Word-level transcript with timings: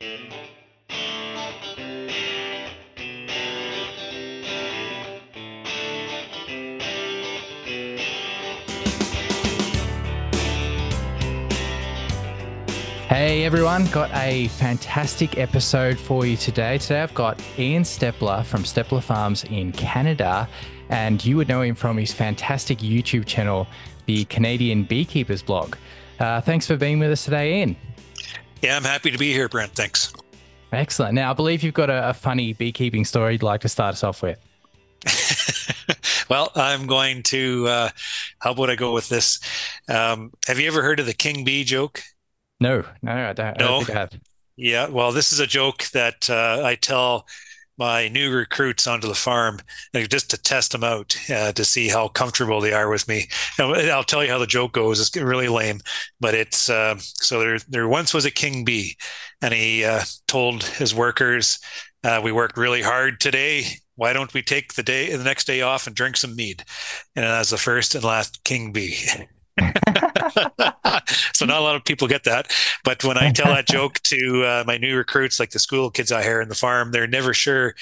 Hey 0.00 0.08
everyone, 13.44 13.84
got 13.88 14.10
a 14.14 14.48
fantastic 14.48 15.36
episode 15.36 15.98
for 15.98 16.24
you 16.24 16.38
today. 16.38 16.78
Today 16.78 17.02
I've 17.02 17.12
got 17.12 17.38
Ian 17.58 17.82
Steppler 17.82 18.42
from 18.46 18.62
Steppler 18.62 19.02
Farms 19.02 19.44
in 19.44 19.70
Canada, 19.72 20.48
and 20.88 21.22
you 21.22 21.36
would 21.36 21.48
know 21.48 21.60
him 21.60 21.74
from 21.74 21.98
his 21.98 22.10
fantastic 22.10 22.78
YouTube 22.78 23.26
channel, 23.26 23.66
the 24.06 24.24
Canadian 24.24 24.84
Beekeepers 24.84 25.42
blog. 25.42 25.76
Uh, 26.18 26.40
thanks 26.40 26.66
for 26.66 26.76
being 26.76 26.98
with 26.98 27.10
us 27.10 27.26
today, 27.26 27.58
Ian. 27.58 27.76
Yeah, 28.62 28.76
I'm 28.76 28.84
happy 28.84 29.10
to 29.10 29.18
be 29.18 29.32
here, 29.32 29.48
Brent. 29.48 29.72
Thanks. 29.72 30.12
Excellent. 30.72 31.14
Now, 31.14 31.30
I 31.30 31.34
believe 31.34 31.62
you've 31.62 31.74
got 31.74 31.90
a, 31.90 32.10
a 32.10 32.14
funny 32.14 32.52
beekeeping 32.52 33.04
story 33.04 33.32
you'd 33.32 33.42
like 33.42 33.62
to 33.62 33.68
start 33.68 33.94
us 33.94 34.04
off 34.04 34.22
with. 34.22 34.38
well, 36.28 36.52
I'm 36.54 36.86
going 36.86 37.22
to. 37.24 37.66
Uh, 37.66 37.88
how 38.38 38.52
would 38.52 38.70
I 38.70 38.76
go 38.76 38.92
with 38.92 39.08
this? 39.08 39.40
Um, 39.88 40.32
have 40.46 40.60
you 40.60 40.68
ever 40.68 40.82
heard 40.82 41.00
of 41.00 41.06
the 41.06 41.14
king 41.14 41.44
bee 41.44 41.64
joke? 41.64 42.02
No, 42.60 42.84
no, 43.02 43.12
I 43.12 43.32
don't, 43.32 43.58
no? 43.58 43.64
I 43.64 43.68
don't 43.68 43.84
think 43.84 43.96
I 43.96 44.00
have. 44.00 44.20
Yeah, 44.56 44.88
well, 44.88 45.10
this 45.10 45.32
is 45.32 45.40
a 45.40 45.46
joke 45.46 45.84
that 45.94 46.28
uh, 46.28 46.60
I 46.62 46.74
tell 46.74 47.26
my 47.80 48.08
new 48.08 48.30
recruits 48.30 48.86
onto 48.86 49.08
the 49.08 49.14
farm 49.14 49.58
just 49.94 50.28
to 50.30 50.36
test 50.36 50.72
them 50.72 50.84
out 50.84 51.16
uh, 51.30 51.50
to 51.52 51.64
see 51.64 51.88
how 51.88 52.08
comfortable 52.08 52.60
they 52.60 52.74
are 52.74 52.90
with 52.90 53.08
me. 53.08 53.26
I'll 53.58 54.04
tell 54.04 54.22
you 54.22 54.30
how 54.30 54.38
the 54.38 54.46
joke 54.46 54.72
goes. 54.72 55.00
It's 55.00 55.16
really 55.16 55.48
lame, 55.48 55.80
but 56.20 56.34
it's 56.34 56.68
uh, 56.68 56.96
so 56.98 57.40
there. 57.40 57.58
There 57.68 57.88
once 57.88 58.12
was 58.12 58.26
a 58.26 58.30
king 58.30 58.64
bee, 58.64 58.96
and 59.40 59.54
he 59.54 59.84
uh, 59.84 60.02
told 60.28 60.62
his 60.62 60.94
workers, 60.94 61.58
uh, 62.04 62.20
"We 62.22 62.32
worked 62.32 62.58
really 62.58 62.82
hard 62.82 63.18
today. 63.18 63.64
Why 63.96 64.12
don't 64.12 64.32
we 64.34 64.42
take 64.42 64.74
the 64.74 64.82
day 64.82 65.16
the 65.16 65.24
next 65.24 65.46
day 65.46 65.62
off 65.62 65.86
and 65.86 65.96
drink 65.96 66.18
some 66.18 66.36
mead?" 66.36 66.62
And 67.16 67.24
as 67.24 67.48
the 67.48 67.56
first 67.56 67.94
and 67.94 68.04
last 68.04 68.44
king 68.44 68.72
bee. 68.72 68.98
so 71.32 71.46
not 71.46 71.60
a 71.60 71.62
lot 71.62 71.76
of 71.76 71.84
people 71.84 72.08
get 72.08 72.24
that. 72.24 72.52
But 72.84 73.04
when 73.04 73.18
I 73.18 73.30
tell 73.30 73.52
that 73.54 73.66
joke 73.66 74.00
to 74.04 74.44
uh, 74.44 74.64
my 74.66 74.78
new 74.78 74.96
recruits, 74.96 75.40
like 75.40 75.50
the 75.50 75.58
school 75.58 75.90
kids 75.90 76.12
I 76.12 76.22
hire 76.22 76.40
in 76.40 76.48
the 76.48 76.54
farm, 76.54 76.90
they're 76.90 77.06
never 77.06 77.34
sure 77.34 77.74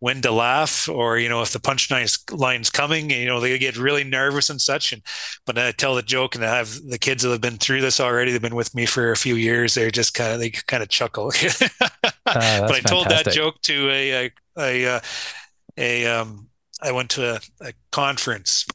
when 0.00 0.20
to 0.20 0.30
laugh 0.30 0.86
or 0.86 1.18
you 1.18 1.30
know 1.30 1.40
if 1.40 1.52
the 1.52 1.58
punchline 1.58 2.38
line's 2.38 2.70
coming. 2.70 3.10
You 3.10 3.26
know 3.26 3.40
they 3.40 3.58
get 3.58 3.76
really 3.76 4.04
nervous 4.04 4.50
and 4.50 4.60
such. 4.60 4.92
And 4.92 5.02
but 5.46 5.58
I 5.58 5.72
tell 5.72 5.94
the 5.94 6.02
joke, 6.02 6.34
and 6.34 6.44
I 6.44 6.56
have 6.56 6.74
the 6.86 6.98
kids 6.98 7.22
that 7.22 7.30
have 7.30 7.40
been 7.40 7.58
through 7.58 7.80
this 7.80 8.00
already. 8.00 8.32
They've 8.32 8.42
been 8.42 8.54
with 8.54 8.74
me 8.74 8.86
for 8.86 9.12
a 9.12 9.16
few 9.16 9.36
years. 9.36 9.74
They're 9.74 9.90
just 9.90 10.14
kind 10.14 10.32
of 10.32 10.40
they 10.40 10.50
kind 10.50 10.82
of 10.82 10.88
chuckle. 10.88 11.28
uh, 11.34 11.68
but 12.26 12.36
I 12.36 12.80
fantastic. 12.80 12.84
told 12.84 13.08
that 13.08 13.30
joke 13.30 13.60
to 13.62 13.90
a 13.90 14.26
a, 14.26 14.30
a, 14.58 14.86
uh, 14.86 15.00
a 15.76 16.06
um, 16.06 16.48
I 16.82 16.92
went 16.92 17.10
to 17.10 17.36
a, 17.36 17.40
a 17.60 17.72
conference 17.90 18.66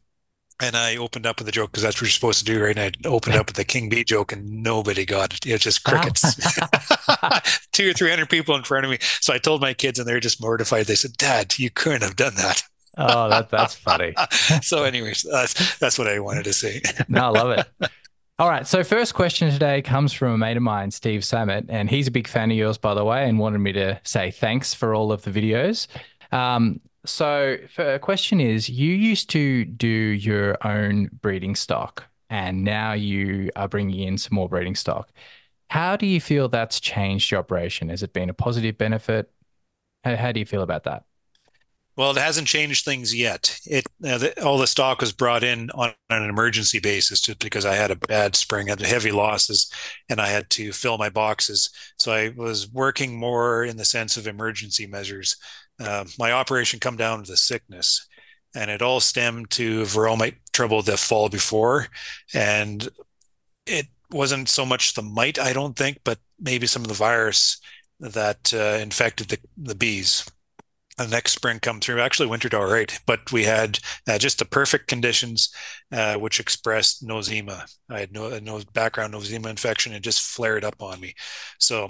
and 0.62 0.76
I 0.76 0.98
opened 0.98 1.26
up 1.26 1.40
with 1.40 1.48
a 1.48 1.52
joke 1.52 1.72
because 1.72 1.84
that's 1.84 1.98
what 1.98 2.02
you're 2.02 2.10
supposed 2.10 2.40
to 2.40 2.46
do, 2.46 2.64
right? 2.64 2.78
And 2.78 2.98
I 3.06 3.08
opened 3.10 3.36
up 3.36 3.48
with 3.48 3.56
the 3.56 3.64
King 3.64 3.90
Bee 3.90 4.04
joke, 4.04 4.32
and 4.32 4.64
nobody 4.64 5.06
got 5.06 5.34
it. 5.34 5.46
It 5.46 5.54
was 5.54 5.62
just 5.62 5.84
crickets. 5.84 6.36
Two 7.72 7.90
or 7.90 7.94
three 7.94 8.10
hundred 8.10 8.30
people 8.30 8.56
in 8.56 8.64
front 8.64 8.86
of 8.86 8.92
me. 8.92 8.98
So 9.22 9.34
I 9.34 9.38
told 9.38 9.62
my 9.62 9.74
kids, 9.74 10.00
and 10.00 10.08
they're 10.08 10.20
just 10.20 10.42
mortified. 10.42 10.86
They 10.86 10.96
said, 10.96 11.14
"Dad, 11.14 11.58
you 11.58 11.70
couldn't 11.70 12.04
have 12.04 12.16
done 12.16 12.36
that." 12.36 12.64
Oh, 12.98 13.30
that, 13.30 13.50
that's 13.50 13.76
funny. 13.76 14.14
so, 14.62 14.84
anyways, 14.84 15.26
that's 15.32 15.78
that's 15.80 15.98
what 15.98 16.08
I 16.08 16.20
wanted 16.20 16.44
to 16.46 16.54
say. 16.54 16.82
no, 17.08 17.26
I 17.26 17.30
love 17.30 17.60
it. 17.60 17.90
All 18.38 18.50
right. 18.50 18.68
So, 18.68 18.84
first 18.84 19.14
question 19.14 19.52
today 19.52 19.82
comes 19.82 20.12
from 20.12 20.34
a 20.34 20.38
mate 20.38 20.58
of 20.58 20.64
mine, 20.64 20.92
Steve 20.92 21.22
Samet, 21.22 21.66
and 21.70 21.90
he's 21.90 22.08
a 22.08 22.12
big 22.12 22.28
fan 22.28 22.52
of 22.52 22.58
yours, 22.58 22.78
by 22.78 22.94
the 22.94 23.06
way, 23.06 23.28
and 23.28 23.40
wanted 23.40 23.60
me 23.60 23.72
to 23.74 24.00
say 24.04 24.32
thanks 24.32 24.74
for 24.74 24.94
all 24.94 25.12
of 25.12 25.22
the 25.24 25.32
videos. 25.32 25.88
Um, 26.32 26.82
so, 27.10 27.58
a 27.78 28.00
question 28.00 28.40
is 28.40 28.70
you 28.70 28.94
used 28.94 29.30
to 29.32 29.66
do 29.66 29.88
your 29.88 30.58
own 30.66 31.10
breeding 31.22 31.56
stock, 31.56 32.06
and 32.30 32.64
now 32.64 32.94
you 32.94 33.50
are 33.56 33.68
bringing 33.68 34.00
in 34.02 34.18
some 34.18 34.36
more 34.36 34.50
breeding 34.50 34.76
stock. 34.76 35.12
How 35.70 35.96
do 35.96 36.06
you 36.06 36.22
feel 36.22 36.48
that's 36.48 36.80
changed 36.80 37.32
your 37.32 37.40
operation? 37.40 37.90
Has 37.90 38.04
it 38.04 38.14
been 38.14 38.30
a 38.30 38.34
positive 38.34 38.78
benefit? 38.78 39.32
How, 40.04 40.16
how 40.16 40.32
do 40.32 40.40
you 40.40 40.46
feel 40.46 40.62
about 40.62 40.84
that? 40.86 41.04
Well, 41.96 42.12
it 42.12 42.18
hasn't 42.18 42.48
changed 42.48 42.86
things 42.86 43.14
yet. 43.14 43.60
It 43.66 43.86
uh, 44.06 44.18
the, 44.18 44.44
all 44.44 44.58
the 44.58 44.68
stock 44.68 45.02
was 45.02 45.12
brought 45.12 45.44
in 45.44 45.70
on, 45.72 45.92
on, 46.10 46.24
an 46.24 46.30
emergency 46.30 46.80
basis, 46.80 47.20
just 47.20 47.40
because 47.40 47.66
I 47.66 47.76
had 47.76 47.92
a 47.92 47.98
bad 47.98 48.38
spring, 48.38 48.68
had 48.68 48.80
heavy 48.80 49.12
losses, 49.12 49.70
and 50.08 50.22
I 50.22 50.28
had 50.28 50.50
to 50.52 50.72
fill 50.72 50.98
my 50.98 51.10
boxes. 51.10 51.70
So 51.98 52.14
I 52.14 52.30
was 52.30 52.72
working 52.72 53.20
more 53.20 53.66
in 53.66 53.76
the 53.76 53.84
sense 53.84 54.16
of 54.16 54.28
emergency 54.28 54.88
measures 54.88 55.36
uh, 55.80 56.06
my 56.18 56.32
operation 56.32 56.80
come 56.80 56.98
down 56.98 57.24
to 57.24 57.32
the 57.32 57.38
sickness 57.38 58.08
and 58.56 58.72
it 58.72 58.82
all 58.82 59.00
stemmed 59.00 59.50
to 59.52 59.82
varroa 59.84 60.18
mite 60.18 60.38
trouble 60.54 60.82
the 60.82 60.98
fall 60.98 61.30
before 61.30 61.88
and 62.34 62.90
it 63.66 63.88
wasn't 64.12 64.50
so 64.50 64.66
much 64.66 64.94
the 64.94 65.02
mite 65.02 65.40
i 65.40 65.54
don't 65.54 65.76
think 65.76 66.00
but 66.04 66.20
maybe 66.40 66.68
some 66.68 66.82
of 66.82 66.88
the 66.88 66.94
virus 66.94 67.60
that 68.00 68.54
uh, 68.54 68.80
infected 68.82 69.28
the, 69.28 69.38
the 69.58 69.76
bees. 69.76 70.26
The 70.98 71.08
next 71.08 71.34
spring 71.34 71.60
come 71.60 71.80
through 71.80 72.02
actually 72.02 72.28
wintered 72.28 72.54
all 72.54 72.66
right 72.66 73.00
but 73.06 73.32
we 73.32 73.46
had 73.46 73.80
uh, 74.06 74.18
just 74.18 74.40
the 74.40 74.46
perfect 74.46 74.88
conditions 74.88 75.50
uh, 75.94 76.16
which 76.16 76.42
expressed 76.42 77.08
nosema 77.08 77.64
i 77.90 78.02
had 78.02 78.12
no, 78.12 78.38
no 78.40 78.62
background 78.74 79.14
nosema 79.14 79.50
infection 79.50 79.94
and 79.94 80.04
just 80.04 80.22
flared 80.22 80.66
up 80.66 80.82
on 80.82 81.00
me. 81.00 81.14
So 81.58 81.90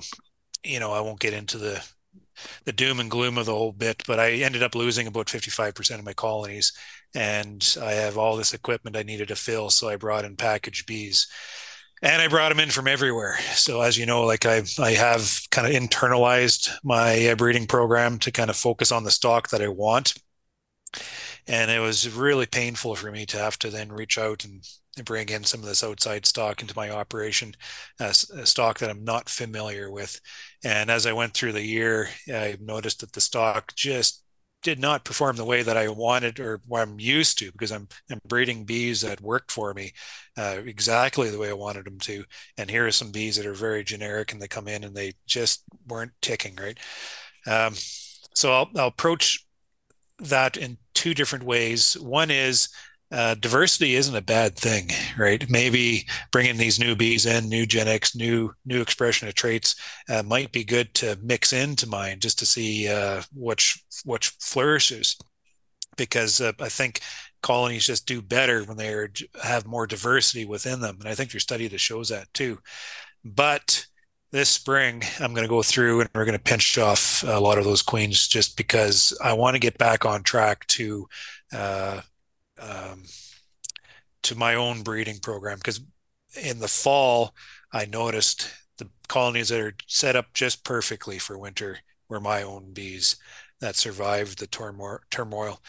you 0.64 0.80
know 0.80 0.92
i 0.92 1.00
won't 1.00 1.20
get 1.20 1.34
into 1.34 1.58
the 1.58 1.84
the 2.66 2.74
doom 2.74 3.00
and 3.00 3.12
gloom 3.12 3.38
of 3.38 3.46
the 3.46 3.56
whole 3.56 3.72
bit, 3.72 4.04
but 4.08 4.20
I 4.20 4.32
ended 4.32 4.64
up 4.64 4.76
losing 4.76 5.08
about 5.08 5.28
55% 5.28 6.00
of 6.00 6.06
my 6.06 6.14
colonies. 6.14 6.74
And 7.16 7.76
I 7.82 7.94
have 7.94 8.18
all 8.18 8.36
this 8.36 8.54
equipment 8.54 8.96
I 8.96 9.04
needed 9.04 9.30
to 9.30 9.36
fill. 9.36 9.70
So 9.70 9.90
I 9.90 9.96
brought 9.96 10.26
in 10.26 10.36
package 10.36 10.86
bees 10.86 11.28
and 12.02 12.22
I 12.22 12.28
brought 12.28 12.50
them 12.50 12.60
in 12.60 12.70
from 12.70 12.88
everywhere. 12.88 13.38
So 13.54 13.82
as 13.82 13.98
you 13.98 14.06
know, 14.06 14.24
like 14.24 14.46
I, 14.46 14.64
I 14.80 14.92
have 14.92 15.42
kind 15.52 15.68
of 15.68 15.74
internalized 15.74 16.72
my 16.84 17.28
uh, 17.28 17.36
breeding 17.36 17.68
program 17.68 18.20
to 18.20 18.32
kind 18.32 18.50
of 18.50 18.56
focus 18.56 18.92
on 18.92 19.04
the 19.04 19.12
stock 19.12 19.50
that 19.50 19.62
I 19.62 19.68
want. 19.68 20.14
And 21.48 21.72
it 21.72 21.80
was 21.80 22.10
really 22.16 22.46
painful 22.46 22.96
for 22.96 23.12
me 23.12 23.26
to 23.28 23.38
have 23.38 23.58
to 23.60 23.70
then 23.70 23.92
reach 23.92 24.18
out 24.18 24.46
and 24.46 24.64
bring 25.04 25.30
in 25.30 25.44
some 25.44 25.60
of 25.60 25.66
this 25.66 25.84
outside 25.84 26.26
stock 26.26 26.62
into 26.62 26.76
my 26.76 26.90
operation, 26.90 27.54
uh, 28.00 28.12
stock 28.12 28.80
that 28.80 28.90
I'm 28.90 29.04
not 29.04 29.30
familiar 29.30 29.92
with. 29.92 30.20
And 30.64 30.90
as 30.90 31.06
I 31.06 31.14
went 31.14 31.34
through 31.34 31.54
the 31.54 31.66
year, 31.66 32.10
I 32.28 32.58
noticed 32.62 33.02
that 33.02 33.14
the 33.14 33.22
stock 33.22 33.74
just 33.76 34.24
did 34.62 34.80
not 34.80 35.06
perform 35.06 35.38
the 35.38 35.46
way 35.46 35.64
that 35.64 35.78
I 35.78 35.88
wanted 35.88 36.40
or 36.40 36.60
I'm 36.74 37.00
used 37.00 37.38
to 37.40 37.52
because 37.52 37.72
I'm, 37.72 37.88
I'm 38.12 38.20
breeding 38.28 38.66
bees 38.66 39.02
that 39.02 39.22
worked 39.22 39.52
for 39.52 39.74
me 39.74 39.94
uh, 40.38 40.58
exactly 40.66 41.30
the 41.30 41.38
way 41.38 41.50
I 41.50 41.54
wanted 41.54 41.86
them 41.86 42.00
to. 42.00 42.26
And 42.58 42.70
here 42.70 42.86
are 42.86 42.92
some 42.92 43.12
bees 43.12 43.38
that 43.38 43.46
are 43.46 43.54
very 43.54 43.84
generic 43.84 44.34
and 44.34 44.42
they 44.42 44.48
come 44.48 44.68
in 44.68 44.84
and 44.84 44.96
they 44.96 45.14
just 45.26 45.64
weren't 45.88 46.12
ticking 46.22 46.58
right. 46.58 46.78
Um, 47.48 47.74
so 48.34 48.52
I'll, 48.52 48.70
I'll 48.76 48.88
approach 48.88 49.46
that 50.20 50.58
in 50.58 50.78
two 50.94 51.14
different 51.14 51.46
ways. 51.46 51.94
One 51.94 52.30
is 52.30 52.70
uh, 53.12 53.36
diversity 53.36 53.96
isn't 53.96 54.16
a 54.16 54.22
bad 54.22 54.56
thing, 54.56 54.90
right? 55.18 55.50
Maybe 55.50 56.08
bringing 56.32 56.58
these 56.58 56.80
new 56.80 56.96
bees 56.96 57.26
in, 57.26 57.50
new 57.50 57.66
genetics, 57.66 58.16
new 58.16 58.54
new 58.66 58.82
expression 58.82 59.28
of 59.28 59.34
traits 59.34 59.76
uh, 60.10 60.24
might 60.24 60.52
be 60.52 60.64
good 60.64 60.94
to 60.96 61.18
mix 61.22 61.52
into 61.52 61.88
mine 61.88 62.20
just 62.20 62.38
to 62.40 62.46
see 62.46 62.88
uh, 62.88 63.22
which 63.34 63.84
which 64.06 64.30
flourishes. 64.40 65.18
Because 65.98 66.40
uh, 66.40 66.54
I 66.62 66.70
think 66.70 67.02
colonies 67.42 67.88
just 67.88 68.06
do 68.06 68.22
better 68.22 68.64
when 68.64 68.78
they 68.78 68.94
are, 68.94 69.10
have 69.44 69.66
more 69.66 69.88
diversity 69.88 70.46
within 70.46 70.80
them, 70.80 70.98
and 71.00 71.10
I 71.10 71.16
think 71.16 71.34
your 71.34 71.40
study 71.40 71.68
that 71.68 71.80
shows 71.80 72.10
that 72.10 72.32
too. 72.34 72.60
But 73.26 73.86
this 74.32 74.50
spring, 74.50 75.02
I'm 75.20 75.34
going 75.34 75.46
to 75.46 75.50
go 75.50 75.64
through 75.64 76.02
and 76.02 76.10
we're 76.14 76.26
going 76.26 76.38
to 76.38 76.44
pinch 76.44 76.78
off 76.78 77.24
a 77.24 77.40
lot 77.40 77.58
of 77.58 77.64
those 77.64 77.82
queens 77.82 78.28
just 78.28 78.56
because 78.56 79.18
I 79.24 79.34
want 79.34 79.56
to 79.56 79.60
get 79.60 79.80
back 79.80 80.06
on 80.06 80.22
track 80.22 80.68
to 80.68 81.08
uh, 81.52 82.02
um, 82.60 83.04
to 84.24 84.36
my 84.36 84.56
own 84.56 84.82
breeding 84.82 85.20
program 85.20 85.58
because 85.58 85.82
in 86.42 86.60
the 86.60 86.68
fall 86.68 87.34
I 87.72 87.86
noticed 87.86 88.52
the 88.78 88.90
colonies 89.08 89.50
that 89.50 89.62
are 89.62 89.76
set 89.88 90.16
up 90.16 90.34
just 90.34 90.64
perfectly 90.64 91.20
for 91.20 91.38
winter 91.38 91.80
were 92.08 92.20
my 92.20 92.44
own 92.44 92.74
bees 92.74 93.18
that 93.62 93.76
survived 93.76 94.40
the 94.40 94.48
turmoil. 94.48 95.62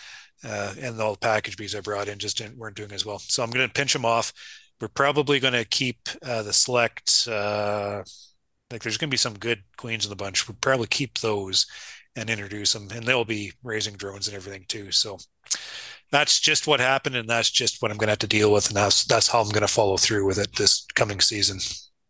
Uh, 0.42 0.74
and 0.80 0.98
the 0.98 1.16
package 1.20 1.56
bees 1.56 1.74
I 1.74 1.80
brought 1.80 2.08
in 2.08 2.18
just 2.18 2.40
weren't 2.56 2.76
doing 2.76 2.92
as 2.92 3.04
well. 3.04 3.18
So 3.18 3.42
I'm 3.42 3.50
going 3.50 3.66
to 3.66 3.72
pinch 3.72 3.92
them 3.92 4.06
off. 4.06 4.32
We're 4.80 4.88
probably 4.88 5.38
going 5.38 5.52
to 5.52 5.66
keep 5.66 6.08
uh, 6.22 6.42
the 6.42 6.52
select. 6.52 7.28
Uh, 7.30 8.02
like 8.70 8.82
there's 8.82 8.96
going 8.96 9.10
to 9.10 9.14
be 9.14 9.18
some 9.18 9.34
good 9.34 9.62
queens 9.76 10.04
in 10.06 10.10
the 10.10 10.16
bunch. 10.16 10.48
We'll 10.48 10.56
probably 10.60 10.86
keep 10.86 11.18
those 11.18 11.66
and 12.16 12.30
introduce 12.30 12.72
them, 12.72 12.88
and 12.94 13.04
they'll 13.04 13.24
be 13.24 13.52
raising 13.62 13.94
drones 13.94 14.28
and 14.28 14.36
everything 14.36 14.64
too. 14.68 14.90
So 14.90 15.18
that's 16.10 16.40
just 16.40 16.66
what 16.66 16.80
happened, 16.80 17.16
and 17.16 17.28
that's 17.28 17.50
just 17.50 17.82
what 17.82 17.90
I'm 17.90 17.96
going 17.96 18.08
to 18.08 18.12
have 18.12 18.18
to 18.20 18.26
deal 18.26 18.52
with, 18.52 18.68
and 18.68 18.76
that's 18.76 19.04
that's 19.04 19.28
how 19.28 19.40
I'm 19.40 19.48
going 19.50 19.62
to 19.62 19.68
follow 19.68 19.96
through 19.96 20.26
with 20.26 20.38
it 20.38 20.56
this 20.56 20.86
coming 20.94 21.20
season. 21.20 21.58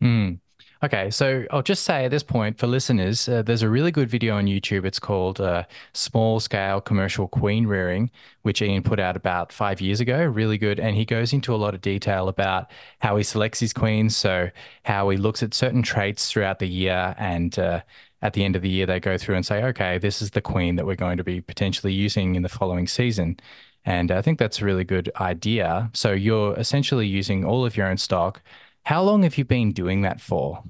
Mm. 0.02 0.38
Okay, 0.82 1.10
so 1.10 1.44
I'll 1.50 1.60
just 1.60 1.84
say 1.84 2.06
at 2.06 2.10
this 2.10 2.22
point 2.22 2.58
for 2.58 2.66
listeners, 2.66 3.28
uh, 3.28 3.42
there's 3.42 3.60
a 3.60 3.68
really 3.68 3.90
good 3.90 4.08
video 4.08 4.38
on 4.38 4.46
YouTube. 4.46 4.86
It's 4.86 4.98
called 4.98 5.38
uh, 5.38 5.64
Small 5.92 6.40
Scale 6.40 6.80
Commercial 6.80 7.28
Queen 7.28 7.66
Rearing, 7.66 8.10
which 8.42 8.62
Ian 8.62 8.82
put 8.82 8.98
out 8.98 9.14
about 9.14 9.52
five 9.52 9.82
years 9.82 10.00
ago. 10.00 10.24
Really 10.24 10.56
good. 10.56 10.80
And 10.80 10.96
he 10.96 11.04
goes 11.04 11.34
into 11.34 11.54
a 11.54 11.56
lot 11.56 11.74
of 11.74 11.82
detail 11.82 12.28
about 12.28 12.70
how 13.00 13.18
he 13.18 13.22
selects 13.22 13.60
his 13.60 13.74
queens. 13.74 14.16
So, 14.16 14.48
how 14.84 15.10
he 15.10 15.18
looks 15.18 15.42
at 15.42 15.52
certain 15.52 15.82
traits 15.82 16.32
throughout 16.32 16.60
the 16.60 16.68
year. 16.68 17.14
And 17.18 17.58
uh, 17.58 17.82
at 18.22 18.32
the 18.32 18.42
end 18.42 18.56
of 18.56 18.62
the 18.62 18.70
year, 18.70 18.86
they 18.86 19.00
go 19.00 19.18
through 19.18 19.36
and 19.36 19.44
say, 19.44 19.62
okay, 19.64 19.98
this 19.98 20.22
is 20.22 20.30
the 20.30 20.40
queen 20.40 20.76
that 20.76 20.86
we're 20.86 20.96
going 20.96 21.18
to 21.18 21.24
be 21.24 21.42
potentially 21.42 21.92
using 21.92 22.36
in 22.36 22.42
the 22.42 22.48
following 22.48 22.86
season. 22.86 23.38
And 23.84 24.10
I 24.10 24.22
think 24.22 24.38
that's 24.38 24.60
a 24.60 24.64
really 24.64 24.84
good 24.84 25.10
idea. 25.20 25.90
So, 25.94 26.12
you're 26.12 26.54
essentially 26.58 27.06
using 27.06 27.44
all 27.44 27.64
of 27.64 27.76
your 27.76 27.86
own 27.86 27.96
stock 27.96 28.42
how 28.84 29.02
long 29.02 29.22
have 29.22 29.38
you 29.38 29.44
been 29.44 29.72
doing 29.72 30.02
that 30.02 30.20
for? 30.20 30.62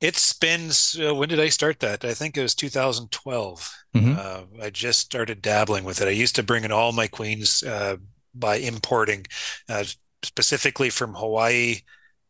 It's 0.00 0.32
been, 0.32 0.70
uh, 1.00 1.14
when 1.14 1.28
did 1.28 1.40
I 1.40 1.48
start 1.48 1.80
that? 1.80 2.04
I 2.04 2.14
think 2.14 2.36
it 2.36 2.42
was 2.42 2.54
2012. 2.54 3.84
Mm-hmm. 3.94 4.14
Uh, 4.18 4.64
I 4.64 4.70
just 4.70 5.00
started 5.00 5.40
dabbling 5.40 5.84
with 5.84 6.00
it. 6.00 6.08
I 6.08 6.12
used 6.12 6.36
to 6.36 6.42
bring 6.42 6.64
in 6.64 6.72
all 6.72 6.92
my 6.92 7.06
queens 7.06 7.62
uh, 7.62 7.96
by 8.34 8.56
importing, 8.56 9.26
uh, 9.68 9.84
specifically 10.22 10.90
from 10.90 11.14
Hawaii. 11.14 11.76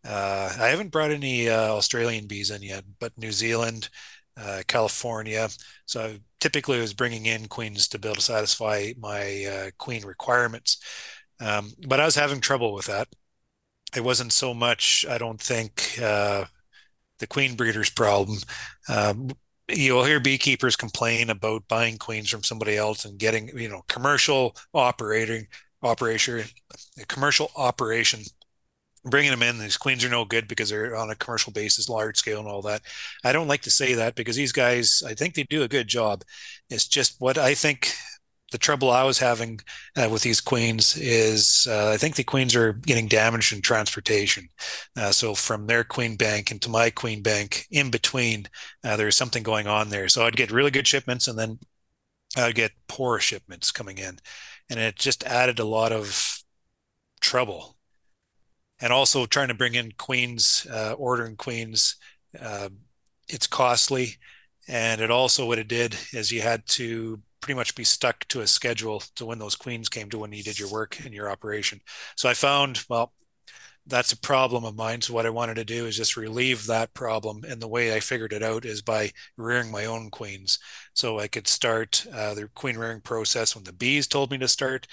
Uh, 0.04 0.54
I 0.60 0.68
haven't 0.68 0.92
brought 0.92 1.10
any 1.10 1.48
uh, 1.48 1.72
Australian 1.72 2.28
bees 2.28 2.50
in 2.50 2.62
yet, 2.62 2.84
but 3.00 3.18
New 3.18 3.32
Zealand, 3.32 3.88
California. 4.66 5.48
So 5.86 6.16
typically, 6.40 6.78
I 6.78 6.82
was 6.82 6.94
bringing 6.94 7.26
in 7.26 7.48
queens 7.48 7.88
to 7.88 7.98
be 7.98 8.08
able 8.08 8.16
to 8.16 8.22
satisfy 8.22 8.92
my 8.98 9.70
queen 9.78 10.04
requirements. 10.04 10.78
Um, 11.40 11.72
but 11.86 12.00
I 12.00 12.04
was 12.04 12.14
having 12.14 12.40
trouble 12.40 12.72
with 12.72 12.86
that 12.86 13.08
it 13.94 14.04
wasn't 14.04 14.32
so 14.32 14.54
much, 14.54 15.04
I 15.08 15.18
don't 15.18 15.40
think, 15.40 15.98
uh, 16.02 16.44
the 17.18 17.26
queen 17.26 17.56
breeder's 17.56 17.90
problem. 17.90 18.38
Um, 18.88 19.30
you'll 19.68 20.04
hear 20.04 20.20
beekeepers 20.20 20.76
complain 20.76 21.30
about 21.30 21.66
buying 21.68 21.98
queens 21.98 22.30
from 22.30 22.42
somebody 22.42 22.76
else 22.76 23.04
and 23.04 23.18
getting, 23.18 23.48
you 23.58 23.68
know, 23.68 23.82
commercial 23.88 24.56
operating 24.74 25.46
operation, 25.82 26.44
commercial 27.08 27.50
operation, 27.56 28.22
bringing 29.06 29.30
them 29.30 29.42
in. 29.42 29.58
These 29.58 29.76
queens 29.76 30.04
are 30.04 30.08
no 30.08 30.24
good 30.24 30.48
because 30.48 30.70
they're 30.70 30.96
on 30.96 31.10
a 31.10 31.16
commercial 31.16 31.52
basis, 31.52 31.88
large 31.88 32.18
scale, 32.18 32.40
and 32.40 32.48
all 32.48 32.62
that. 32.62 32.82
I 33.24 33.32
don't 33.32 33.48
like 33.48 33.62
to 33.62 33.70
say 33.70 33.94
that 33.94 34.14
because 34.14 34.36
these 34.36 34.52
guys, 34.52 35.02
I 35.06 35.14
think 35.14 35.34
they 35.34 35.44
do 35.44 35.62
a 35.62 35.68
good 35.68 35.88
job. 35.88 36.22
It's 36.70 36.86
just 36.88 37.20
what 37.20 37.38
I 37.38 37.54
think 37.54 37.94
the 38.52 38.58
trouble 38.58 38.90
I 38.90 39.02
was 39.02 39.18
having 39.18 39.60
uh, 39.96 40.08
with 40.10 40.22
these 40.22 40.40
queens 40.40 40.96
is 40.96 41.66
uh, 41.68 41.90
I 41.90 41.96
think 41.96 42.14
the 42.14 42.24
queens 42.24 42.54
are 42.54 42.74
getting 42.74 43.08
damaged 43.08 43.52
in 43.52 43.60
transportation. 43.60 44.48
Uh, 44.96 45.10
so 45.10 45.34
from 45.34 45.66
their 45.66 45.84
queen 45.84 46.16
bank 46.16 46.50
into 46.50 46.68
my 46.68 46.90
queen 46.90 47.22
bank, 47.22 47.66
in 47.70 47.90
between, 47.90 48.46
uh, 48.84 48.96
there's 48.96 49.16
something 49.16 49.42
going 49.42 49.66
on 49.66 49.88
there. 49.90 50.08
So 50.08 50.24
I'd 50.24 50.36
get 50.36 50.52
really 50.52 50.70
good 50.70 50.86
shipments, 50.86 51.26
and 51.28 51.38
then 51.38 51.58
I'd 52.36 52.54
get 52.54 52.72
poor 52.88 53.18
shipments 53.18 53.72
coming 53.72 53.98
in, 53.98 54.18
and 54.70 54.78
it 54.80 54.96
just 54.96 55.24
added 55.24 55.58
a 55.58 55.64
lot 55.64 55.92
of 55.92 56.42
trouble. 57.20 57.75
And 58.81 58.93
also 58.93 59.26
trying 59.26 59.49
to 59.49 59.55
bring 59.55 59.75
in 59.75 59.93
queens, 59.96 60.67
uh, 60.70 60.93
ordering 60.93 61.37
queens, 61.37 61.96
uh, 62.38 62.69
it's 63.28 63.46
costly. 63.46 64.17
And 64.69 65.00
it 65.00 65.11
also 65.11 65.46
what 65.46 65.58
it 65.58 65.69
did 65.69 65.96
is 66.12 66.31
you 66.31 66.43
had 66.43 66.67
to 66.69 67.20
pretty 67.40 67.56
much 67.56 67.75
be 67.75 67.84
stuck 67.84 68.26
to 68.28 68.40
a 68.40 68.46
schedule 68.46 69.02
to 69.14 69.25
when 69.25 69.38
those 69.38 69.56
queens 69.56 69.88
came 69.88 70.11
to 70.11 70.19
when 70.19 70.32
you 70.32 70.43
did 70.43 70.58
your 70.58 70.70
work 70.70 71.05
in 71.06 71.12
your 71.12 71.31
operation. 71.31 71.81
So 72.17 72.28
I 72.28 72.34
found, 72.34 72.84
well, 72.88 73.12
that's 73.87 74.12
a 74.12 74.19
problem 74.19 74.64
of 74.64 74.76
mine. 74.76 75.00
So 75.00 75.14
what 75.14 75.26
I 75.26 75.31
wanted 75.31 75.55
to 75.55 75.64
do 75.64 75.87
is 75.87 75.96
just 75.96 76.17
relieve 76.17 76.67
that 76.67 76.93
problem. 76.93 77.44
And 77.49 77.62
the 77.62 77.69
way 77.69 77.94
I 77.94 78.00
figured 78.00 78.32
it 78.32 78.43
out 78.43 78.64
is 78.64 78.82
by 78.82 79.12
rearing 79.37 79.70
my 79.70 79.84
own 79.84 80.11
queens. 80.11 80.58
So 80.93 81.20
I 81.20 81.28
could 81.28 81.46
start 81.46 82.05
uh, 82.12 82.34
the 82.34 82.49
queen 82.55 82.76
rearing 82.76 83.00
process 83.00 83.55
when 83.55 83.64
the 83.64 83.73
bees 83.73 84.08
told 84.08 84.32
me 84.32 84.38
to 84.38 84.49
start. 84.49 84.88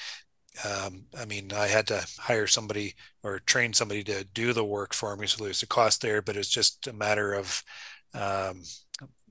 Um, 0.63 1.05
I 1.17 1.25
mean, 1.25 1.51
I 1.51 1.67
had 1.67 1.87
to 1.87 2.05
hire 2.19 2.47
somebody 2.47 2.93
or 3.23 3.39
train 3.39 3.73
somebody 3.73 4.03
to 4.05 4.23
do 4.23 4.53
the 4.53 4.63
work 4.63 4.93
for 4.93 5.15
me. 5.15 5.27
So 5.27 5.43
there's 5.43 5.63
a 5.63 5.67
cost 5.67 6.01
there, 6.01 6.21
but 6.21 6.37
it's 6.37 6.49
just 6.49 6.87
a 6.87 6.93
matter 6.93 7.33
of 7.33 7.63
um, 8.13 8.61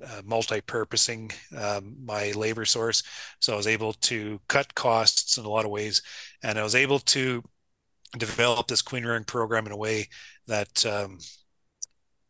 uh, 0.05 0.23
multi-purposing 0.25 1.31
um, 1.57 1.97
my 2.05 2.33
labor 2.33 2.65
source. 2.65 3.03
So 3.41 3.53
I 3.53 3.57
was 3.57 3.67
able 3.67 3.93
to 3.95 4.41
cut 4.49 4.75
costs 4.75 5.39
in 5.39 5.45
a 5.45 5.49
lot 5.49 5.65
of 5.65 5.71
ways, 5.71 6.03
and 6.43 6.59
I 6.59 6.63
was 6.63 6.75
able 6.75 6.99
to 6.99 7.43
develop 8.19 8.67
this 8.67 8.83
queen 8.83 9.05
rearing 9.07 9.25
program 9.25 9.67
in 9.67 9.73
a 9.73 9.77
way 9.77 10.09
that 10.47 10.85
um, 10.85 11.19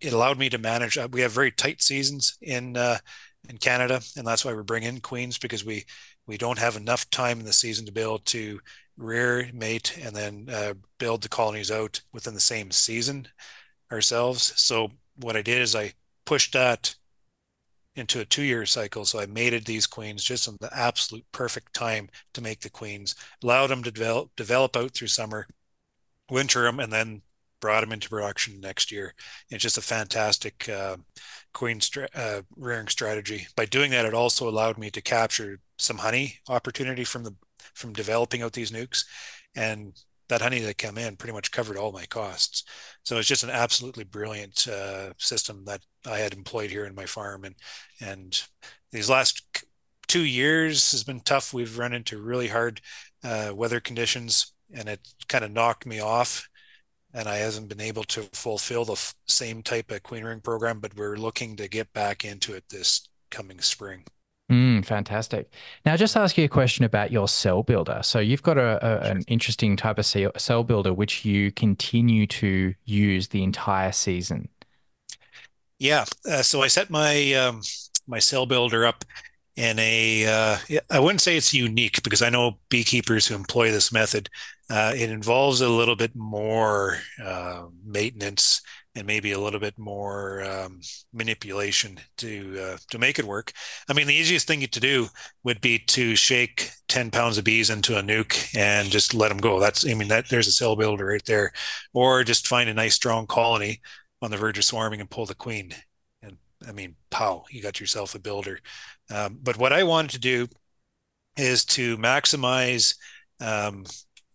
it 0.00 0.12
allowed 0.12 0.38
me 0.38 0.50
to 0.50 0.58
manage. 0.58 0.98
Uh, 0.98 1.08
we 1.10 1.22
have 1.22 1.32
very 1.32 1.50
tight 1.50 1.80
seasons 1.80 2.36
in 2.42 2.76
uh, 2.76 2.98
in 3.48 3.56
Canada, 3.58 4.00
and 4.16 4.26
that's 4.26 4.44
why 4.44 4.52
we 4.52 4.62
bring 4.62 4.82
in 4.82 5.00
queens 5.00 5.38
because 5.38 5.64
we 5.64 5.84
we 6.26 6.36
don't 6.36 6.58
have 6.58 6.76
enough 6.76 7.08
time 7.10 7.40
in 7.40 7.46
the 7.46 7.52
season 7.52 7.86
to 7.86 7.92
be 7.92 8.00
able 8.00 8.18
to 8.20 8.60
rear, 8.96 9.50
mate, 9.52 9.98
and 10.02 10.14
then 10.14 10.48
uh, 10.52 10.74
build 10.98 11.22
the 11.22 11.28
colonies 11.28 11.70
out 11.70 12.00
within 12.12 12.34
the 12.34 12.40
same 12.40 12.70
season 12.70 13.26
ourselves. 13.90 14.52
So 14.56 14.90
what 15.16 15.36
I 15.36 15.42
did 15.42 15.62
is 15.62 15.74
I 15.74 15.92
pushed 16.24 16.52
that 16.52 16.94
into 17.94 18.20
a 18.20 18.24
two-year 18.24 18.64
cycle. 18.66 19.04
So 19.04 19.20
I 19.20 19.26
mated 19.26 19.64
these 19.64 19.86
queens 19.86 20.24
just 20.24 20.48
in 20.48 20.56
the 20.60 20.74
absolute 20.76 21.24
perfect 21.32 21.74
time 21.74 22.08
to 22.34 22.40
make 22.42 22.60
the 22.60 22.70
queens, 22.70 23.14
allowed 23.42 23.68
them 23.68 23.82
to 23.82 23.90
develop 23.90 24.30
develop 24.36 24.76
out 24.76 24.94
through 24.94 25.08
summer, 25.08 25.46
winter 26.30 26.62
them, 26.62 26.80
and 26.80 26.92
then 26.92 27.22
brought 27.60 27.82
them 27.82 27.92
into 27.92 28.08
production 28.08 28.60
next 28.60 28.90
year. 28.90 29.14
It's 29.50 29.62
just 29.62 29.78
a 29.78 29.82
fantastic 29.82 30.68
uh, 30.68 30.96
queen 31.54 31.80
uh, 32.14 32.42
rearing 32.56 32.88
strategy. 32.88 33.46
By 33.56 33.66
doing 33.66 33.90
that, 33.92 34.04
it 34.04 34.14
also 34.14 34.48
allowed 34.48 34.78
me 34.78 34.90
to 34.90 35.00
capture 35.00 35.60
some 35.78 35.98
honey 35.98 36.38
opportunity 36.48 37.04
from 37.04 37.24
the 37.24 37.34
from 37.74 37.92
developing 37.92 38.42
out 38.42 38.52
these 38.52 38.70
nukes, 38.70 39.04
and 39.54 39.92
that 40.28 40.40
honey 40.40 40.60
that 40.60 40.78
came 40.78 40.96
in 40.98 41.16
pretty 41.16 41.34
much 41.34 41.50
covered 41.50 41.76
all 41.76 41.92
my 41.92 42.06
costs. 42.06 42.64
So 43.04 43.18
it's 43.18 43.28
just 43.28 43.44
an 43.44 43.50
absolutely 43.50 44.04
brilliant 44.04 44.66
uh, 44.68 45.12
system 45.18 45.64
that 45.66 45.82
I 46.06 46.18
had 46.18 46.32
employed 46.32 46.70
here 46.70 46.86
in 46.86 46.94
my 46.94 47.06
farm, 47.06 47.44
and 47.44 47.54
and 48.00 48.42
these 48.92 49.10
last 49.10 49.42
two 50.08 50.24
years 50.24 50.92
has 50.92 51.04
been 51.04 51.20
tough. 51.20 51.54
We've 51.54 51.78
run 51.78 51.92
into 51.92 52.20
really 52.20 52.48
hard 52.48 52.80
uh, 53.24 53.52
weather 53.54 53.80
conditions, 53.80 54.52
and 54.72 54.88
it 54.88 55.00
kind 55.28 55.44
of 55.44 55.52
knocked 55.52 55.86
me 55.86 56.00
off. 56.00 56.48
And 57.14 57.28
I 57.28 57.36
hasn't 57.36 57.68
been 57.68 57.80
able 57.80 58.04
to 58.04 58.22
fulfill 58.32 58.86
the 58.86 58.92
f- 58.92 59.14
same 59.26 59.62
type 59.62 59.90
of 59.90 60.02
queen 60.02 60.24
ring 60.24 60.40
program, 60.40 60.80
but 60.80 60.96
we're 60.96 61.16
looking 61.16 61.56
to 61.56 61.68
get 61.68 61.92
back 61.92 62.24
into 62.24 62.54
it 62.54 62.64
this 62.70 63.06
coming 63.30 63.60
spring. 63.60 64.04
Mm, 64.52 64.84
fantastic. 64.84 65.50
Now, 65.86 65.96
just 65.96 66.14
ask 66.14 66.36
you 66.36 66.44
a 66.44 66.48
question 66.48 66.84
about 66.84 67.10
your 67.10 67.26
cell 67.26 67.62
builder. 67.62 68.00
So, 68.02 68.18
you've 68.18 68.42
got 68.42 68.58
a, 68.58 68.78
a 68.86 69.10
an 69.10 69.22
interesting 69.26 69.76
type 69.76 69.98
of 69.98 70.04
cell 70.04 70.62
builder 70.62 70.92
which 70.92 71.24
you 71.24 71.50
continue 71.52 72.26
to 72.26 72.74
use 72.84 73.28
the 73.28 73.42
entire 73.42 73.92
season. 73.92 74.50
Yeah. 75.78 76.04
Uh, 76.30 76.42
so 76.42 76.62
I 76.62 76.68
set 76.68 76.90
my 76.90 77.32
um, 77.32 77.62
my 78.06 78.18
cell 78.18 78.44
builder 78.44 78.84
up 78.84 79.06
in 79.56 79.78
a. 79.78 80.26
Uh, 80.26 80.58
I 80.90 81.00
wouldn't 81.00 81.22
say 81.22 81.36
it's 81.38 81.54
unique 81.54 82.02
because 82.02 82.20
I 82.20 82.28
know 82.28 82.58
beekeepers 82.68 83.26
who 83.26 83.34
employ 83.34 83.70
this 83.70 83.90
method. 83.90 84.28
Uh, 84.68 84.92
it 84.94 85.10
involves 85.10 85.62
a 85.62 85.68
little 85.68 85.96
bit 85.96 86.14
more 86.14 86.98
uh, 87.24 87.64
maintenance 87.84 88.60
and 88.94 89.06
maybe 89.06 89.32
a 89.32 89.38
little 89.38 89.60
bit 89.60 89.78
more 89.78 90.42
um, 90.44 90.80
manipulation 91.12 91.98
to 92.18 92.58
uh, 92.60 92.76
to 92.90 92.98
make 92.98 93.18
it 93.18 93.24
work. 93.24 93.52
I 93.88 93.94
mean, 93.94 94.06
the 94.06 94.14
easiest 94.14 94.46
thing 94.46 94.60
to 94.60 94.80
do 94.80 95.08
would 95.44 95.60
be 95.60 95.78
to 95.78 96.14
shake 96.14 96.70
ten 96.88 97.10
pounds 97.10 97.38
of 97.38 97.44
bees 97.44 97.70
into 97.70 97.98
a 97.98 98.02
nuke 98.02 98.54
and 98.56 98.90
just 98.90 99.14
let 99.14 99.28
them 99.28 99.38
go. 99.38 99.58
That's 99.60 99.86
I 99.88 99.94
mean 99.94 100.08
that 100.08 100.28
there's 100.28 100.48
a 100.48 100.52
cell 100.52 100.76
builder 100.76 101.06
right 101.06 101.24
there, 101.24 101.52
or 101.94 102.24
just 102.24 102.46
find 102.48 102.68
a 102.68 102.74
nice 102.74 102.94
strong 102.94 103.26
colony 103.26 103.80
on 104.20 104.30
the 104.30 104.36
verge 104.36 104.58
of 104.58 104.64
swarming 104.64 105.00
and 105.00 105.10
pull 105.10 105.26
the 105.26 105.34
queen. 105.34 105.74
And 106.22 106.36
I 106.68 106.72
mean, 106.72 106.96
pow, 107.10 107.44
you 107.50 107.62
got 107.62 107.80
yourself 107.80 108.14
a 108.14 108.18
builder. 108.20 108.60
Um, 109.10 109.38
but 109.42 109.56
what 109.58 109.72
I 109.72 109.82
wanted 109.84 110.10
to 110.12 110.20
do 110.20 110.48
is 111.36 111.64
to 111.64 111.96
maximize 111.98 112.94
um, 113.40 113.84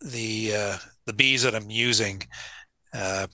the 0.01 0.53
uh, 0.55 0.77
the 1.05 1.13
bees 1.13 1.43
that 1.43 1.55
I'm 1.55 1.69
using. 1.69 2.23
Uh, 2.93 3.27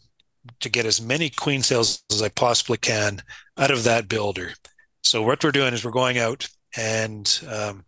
to 0.59 0.69
get 0.69 0.85
as 0.85 1.01
many 1.01 1.29
queen 1.29 1.61
cells 1.61 2.03
as 2.11 2.21
I 2.21 2.29
possibly 2.29 2.77
can 2.77 3.21
out 3.57 3.71
of 3.71 3.83
that 3.83 4.07
builder. 4.09 4.53
So 5.01 5.21
what 5.21 5.43
we're 5.43 5.51
doing 5.51 5.73
is 5.73 5.83
we're 5.83 5.91
going 5.91 6.17
out 6.17 6.47
and 6.77 7.39
um, 7.49 7.85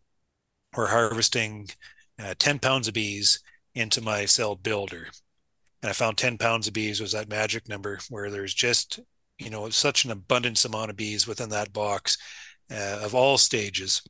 we're 0.76 0.88
harvesting 0.88 1.70
uh, 2.22 2.36
10 2.38 2.60
pounds 2.60 2.88
of 2.88 2.94
bees 2.94 3.40
into 3.74 4.02
my 4.02 4.26
cell 4.26 4.56
builder. 4.56 5.08
And 5.82 5.90
I 5.90 5.94
found 5.94 6.18
10 6.18 6.38
pounds 6.38 6.68
of 6.68 6.74
bees 6.74 7.02
was 7.02 7.12
that 7.12 7.30
magic 7.30 7.68
number 7.68 8.00
where 8.10 8.30
there's 8.30 8.54
just, 8.54 9.00
you 9.38 9.50
know, 9.50 9.70
such 9.70 10.06
an 10.06 10.12
abundance 10.12 10.66
amount 10.66 10.90
of 10.90 10.98
bees 10.98 11.28
within 11.28 11.50
that 11.50 11.74
box 11.74 12.18
uh, 12.72 13.00
of 13.04 13.14
all 13.14 13.38
stages. 13.38 14.02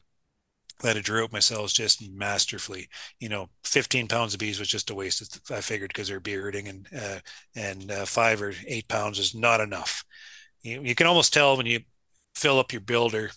That 0.82 0.98
I 0.98 1.02
drew 1.02 1.24
out 1.24 1.32
myself 1.32 1.74
just 1.74 2.08
masterfully. 2.10 2.90
You 3.20 3.30
know, 3.30 3.50
15 3.64 4.08
pounds 4.08 4.34
of 4.34 4.40
bees 4.40 4.60
was 4.60 4.68
just 4.68 4.90
a 4.90 4.96
waste. 4.96 5.40
I 5.52 5.62
figured 5.62 5.90
because 5.90 6.08
they're 6.08 6.20
bearding 6.20 6.68
and 6.68 6.88
uh, 6.96 7.20
and 7.56 7.92
uh, 7.92 8.06
five 8.06 8.42
or 8.42 8.54
eight 8.68 8.88
pounds 8.88 9.20
is 9.20 9.34
not 9.34 9.62
enough. 9.62 10.04
You, 10.62 10.82
you 10.82 10.96
can 10.96 11.08
almost 11.08 11.34
tell 11.34 11.58
when 11.58 11.66
you 11.66 11.82
fill 12.36 12.60
up 12.60 12.74
your 12.74 12.82
builder, 12.82 13.32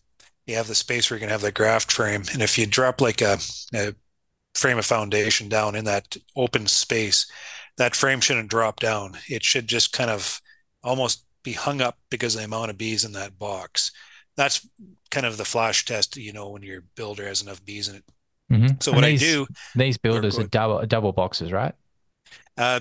you 0.46 0.56
have 0.56 0.66
the 0.66 0.74
space 0.74 1.10
where 1.10 1.18
you 1.18 1.20
can 1.20 1.30
have 1.30 1.42
the 1.42 1.52
graft 1.52 1.92
frame, 1.92 2.24
and 2.32 2.42
if 2.42 2.58
you 2.58 2.66
drop 2.66 3.00
like 3.00 3.20
a, 3.20 3.38
a 3.74 3.94
frame 4.54 4.78
of 4.78 4.86
foundation 4.86 5.48
down 5.48 5.74
in 5.74 5.84
that 5.84 6.16
open 6.36 6.66
space, 6.66 7.30
that 7.76 7.94
frame 7.94 8.20
shouldn't 8.20 8.50
drop 8.50 8.80
down. 8.80 9.16
It 9.28 9.44
should 9.44 9.68
just 9.68 9.92
kind 9.92 10.10
of 10.10 10.40
almost 10.82 11.24
be 11.42 11.52
hung 11.52 11.80
up 11.80 11.98
because 12.10 12.34
of 12.34 12.40
the 12.40 12.44
amount 12.46 12.70
of 12.70 12.78
bees 12.78 13.04
in 13.04 13.12
that 13.12 13.38
box. 13.38 13.92
That's 14.38 14.66
kind 15.10 15.26
of 15.26 15.36
the 15.36 15.44
flash 15.44 15.84
test, 15.84 16.16
you 16.16 16.32
know, 16.32 16.50
when 16.50 16.62
your 16.62 16.84
builder 16.94 17.26
has 17.26 17.42
enough 17.42 17.62
bees 17.64 17.88
in 17.88 17.96
it. 17.96 18.04
Mm-hmm. 18.50 18.76
So 18.80 18.92
what 18.92 19.04
these, 19.04 19.20
I 19.20 19.26
do, 19.26 19.46
these 19.74 19.98
builders 19.98 20.38
are 20.38 20.46
double 20.46 20.86
double 20.86 21.12
boxes, 21.12 21.52
right? 21.52 21.74
Uh, 22.56 22.80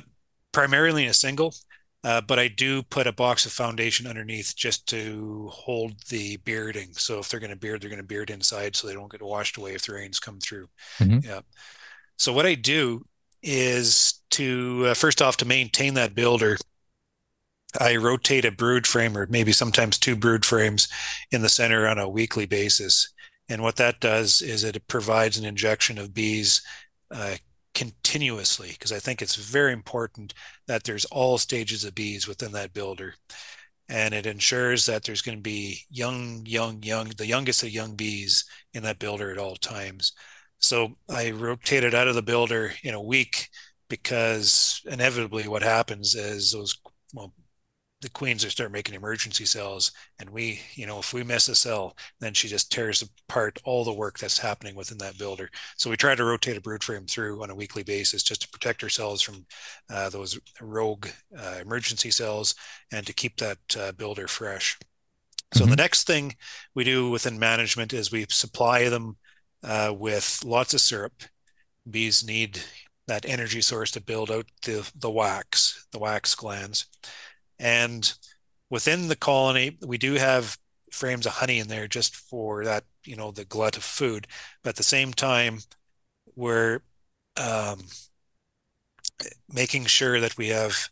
primarily 0.52 1.04
in 1.04 1.10
a 1.10 1.14
single, 1.14 1.54
uh, 2.04 2.22
but 2.22 2.38
I 2.38 2.48
do 2.48 2.84
put 2.84 3.08
a 3.08 3.12
box 3.12 3.46
of 3.48 3.52
foundation 3.52 4.06
underneath 4.08 4.56
just 4.56 4.88
to 4.90 5.50
hold 5.52 5.94
the 6.10 6.38
bearding. 6.38 6.94
So 6.94 7.20
if 7.20 7.30
they're 7.30 7.40
going 7.40 7.50
to 7.50 7.58
beard, 7.58 7.82
they're 7.82 7.90
going 7.90 8.02
to 8.02 8.08
beard 8.08 8.30
inside, 8.30 8.76
so 8.76 8.88
they 8.88 8.94
don't 8.94 9.12
get 9.12 9.22
washed 9.22 9.58
away 9.58 9.74
if 9.74 9.86
the 9.86 9.94
rains 9.94 10.20
come 10.20 10.40
through. 10.40 10.70
Mm-hmm. 11.00 11.28
Yeah. 11.28 11.42
So 12.18 12.32
what 12.34 12.46
I 12.46 12.54
do 12.54 13.06
is 13.44 14.22
to 14.32 14.86
uh, 14.88 14.94
first 14.94 15.22
off 15.22 15.38
to 15.38 15.46
maintain 15.46 15.96
that 15.96 16.16
builder 16.16 16.58
I 17.80 17.98
rotate 17.98 18.46
a 18.46 18.52
brood 18.52 18.88
frame 18.88 19.18
or 19.18 19.28
maybe 19.28 19.52
sometimes 19.52 19.98
two 19.98 20.16
brood 20.16 20.46
frames 20.46 20.88
in 21.32 21.42
the 21.42 21.50
center 21.50 21.88
on 21.88 21.98
a 22.00 22.10
weekly 22.10 22.46
basis. 22.46 23.14
And 23.50 23.62
what 23.62 23.76
that 23.78 24.00
does 24.00 24.42
is 24.42 24.64
it 24.64 24.88
provides 24.88 25.38
an 25.38 25.46
injection 25.46 25.98
of 25.98 26.14
bees 26.14 26.62
uh, 27.12 27.36
continuously 27.74 28.70
because 28.72 28.92
I 28.92 29.00
think 29.00 29.22
it's 29.22 29.36
very 29.36 29.74
important 29.74 30.34
that 30.68 30.84
there's 30.84 31.06
all 31.06 31.38
stages 31.38 31.84
of 31.84 31.96
bees 31.96 32.28
within 32.28 32.52
that 32.54 32.74
builder. 32.74 33.14
And 33.90 34.14
it 34.14 34.26
ensures 34.26 34.86
that 34.86 35.04
there's 35.04 35.22
going 35.22 35.38
to 35.38 35.42
be 35.42 35.82
young, 35.90 36.44
young, 36.46 36.84
young, 36.84 37.10
the 37.18 37.28
youngest 37.28 37.64
of 37.64 37.70
young 37.70 37.96
bees 37.96 38.46
in 38.74 38.84
that 38.84 39.00
builder 39.00 39.32
at 39.32 39.38
all 39.38 39.56
times. 39.56 40.14
So 40.60 40.98
I 41.10 41.32
rotate 41.32 41.84
it 41.84 41.94
out 41.94 42.08
of 42.08 42.16
the 42.16 42.22
builder 42.22 42.74
in 42.84 42.94
a 42.94 43.02
week 43.02 43.48
because 43.90 44.82
inevitably 44.86 45.48
what 45.48 45.64
happens 45.64 46.16
is 46.16 46.52
those 46.52 46.78
well, 47.14 47.34
the 48.02 48.10
queens 48.10 48.46
are 48.46 48.50
start 48.50 48.72
making 48.72 48.94
emergency 48.94 49.46
cells 49.46 49.92
and 50.20 50.30
we 50.30 50.60
you 50.76 50.86
know 50.86 51.00
if 51.00 51.14
we 51.14 51.24
miss 51.24 51.48
a 51.48 51.56
cell 51.56 51.96
then 52.20 52.34
she 52.34 52.48
just 52.48 52.72
tears 52.72 53.02
apart 53.02 53.58
all 53.64 53.84
the 53.84 53.94
work 53.94 54.20
that's 54.20 54.38
happening 54.38 54.76
within 54.76 54.98
that 55.00 55.18
builder. 55.18 55.50
So 55.78 55.90
we 55.90 55.98
try 55.98 56.14
to 56.14 56.24
rotate 56.24 56.58
a 56.58 56.62
brood 56.62 56.84
frame 56.84 57.06
through 57.06 57.42
on 57.42 57.50
a 57.50 57.56
weekly 57.56 57.84
basis 57.84 58.24
just 58.24 58.42
to 58.44 58.50
protect 58.50 58.84
ourselves 58.84 59.22
from 59.22 59.46
uh, 59.90 60.10
those 60.10 60.40
rogue 60.62 61.08
uh, 61.38 61.58
emergency 61.62 62.12
cells 62.12 62.56
and 62.92 63.06
to 63.08 63.14
keep 63.14 63.38
that 63.38 63.58
uh, 63.78 63.92
builder 63.94 64.28
fresh. 64.28 64.78
So 65.54 65.62
mm-hmm. 65.62 65.72
the 65.72 65.78
next 65.78 66.06
thing 66.06 66.36
we 66.76 66.84
do 66.84 67.10
within 67.10 67.40
management 67.40 67.94
is 67.94 68.12
we 68.12 68.26
supply 68.30 68.90
them 68.90 69.18
uh, 69.64 69.94
with 69.98 70.44
lots 70.46 70.74
of 70.74 70.82
syrup. 70.82 71.24
Bees 71.90 72.26
need 72.26 72.60
that 73.08 73.26
energy 73.28 73.62
source 73.62 73.92
to 73.92 74.02
build 74.02 74.30
out 74.30 74.46
the, 74.66 74.90
the 75.00 75.10
wax 75.10 75.88
the 75.94 76.00
wax 76.00 76.36
glands 76.36 76.86
and 77.60 78.14
within 78.70 79.08
the 79.08 79.16
colony, 79.16 79.78
we 79.86 79.98
do 79.98 80.14
have 80.14 80.58
frames 80.92 81.26
of 81.26 81.34
honey 81.34 81.60
in 81.60 81.68
there 81.68 81.88
just 81.88 82.16
for 82.16 82.64
that, 82.66 82.84
you 83.06 83.16
know, 83.16 83.32
the 83.32 83.46
glut 83.46 83.78
of 83.78 83.84
food. 83.84 84.28
But 84.64 84.72
at 84.72 84.76
the 84.76 84.84
same 84.84 85.14
time, 85.14 85.60
we're 86.36 86.82
um, 87.36 87.86
making 89.52 89.86
sure 89.86 90.20
that 90.20 90.38
we 90.38 90.50
have 90.50 90.90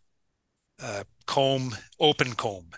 uh, 0.82 1.04
comb, 1.26 1.76
open 2.00 2.34
comb, 2.34 2.72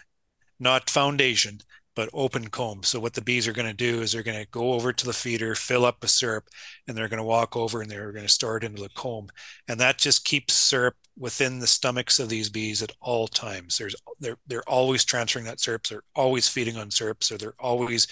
not 0.60 0.90
foundation, 0.90 1.60
but 1.96 2.10
open 2.14 2.50
comb. 2.50 2.84
So 2.84 3.00
what 3.00 3.14
the 3.14 3.22
bees 3.22 3.48
are 3.48 3.54
going 3.54 3.68
to 3.68 3.74
do 3.74 4.02
is 4.02 4.12
they're 4.12 4.24
going 4.24 4.40
to 4.40 4.50
go 4.52 4.74
over 4.74 4.94
to 4.94 5.06
the 5.06 5.14
feeder, 5.14 5.56
fill 5.56 5.86
up 5.86 6.04
a 6.04 6.08
syrup, 6.08 6.48
and 6.88 6.96
they're 6.96 7.08
going 7.08 7.18
to 7.18 7.24
walk 7.24 7.58
over 7.58 7.82
and 7.82 7.90
they're 7.90 8.12
going 8.12 8.26
to 8.26 8.32
store 8.32 8.58
it 8.58 8.64
into 8.64 8.84
the 8.84 8.90
comb. 8.90 9.30
And 9.68 9.80
that 9.80 9.98
just 9.98 10.24
keeps 10.24 10.54
syrup 10.54 10.96
within 11.18 11.60
the 11.60 11.68
stomachs 11.68 12.20
of 12.20 12.30
these 12.30 12.50
bees 12.50 12.84
at 12.84 12.92
all 13.02 13.28
times. 13.28 13.78
There's 13.78 13.96
they're 14.20 14.38
they're 14.48 14.70
always 14.70 15.06
transferring 15.06 15.46
that 15.46 15.60
syrup. 15.60 15.88
They're 15.88 16.04
always 16.16 16.48
feeding 16.48 16.78
on 16.78 16.92
syrup. 16.92 17.24
So 17.24 17.38
they're 17.38 17.54
always, 17.60 18.08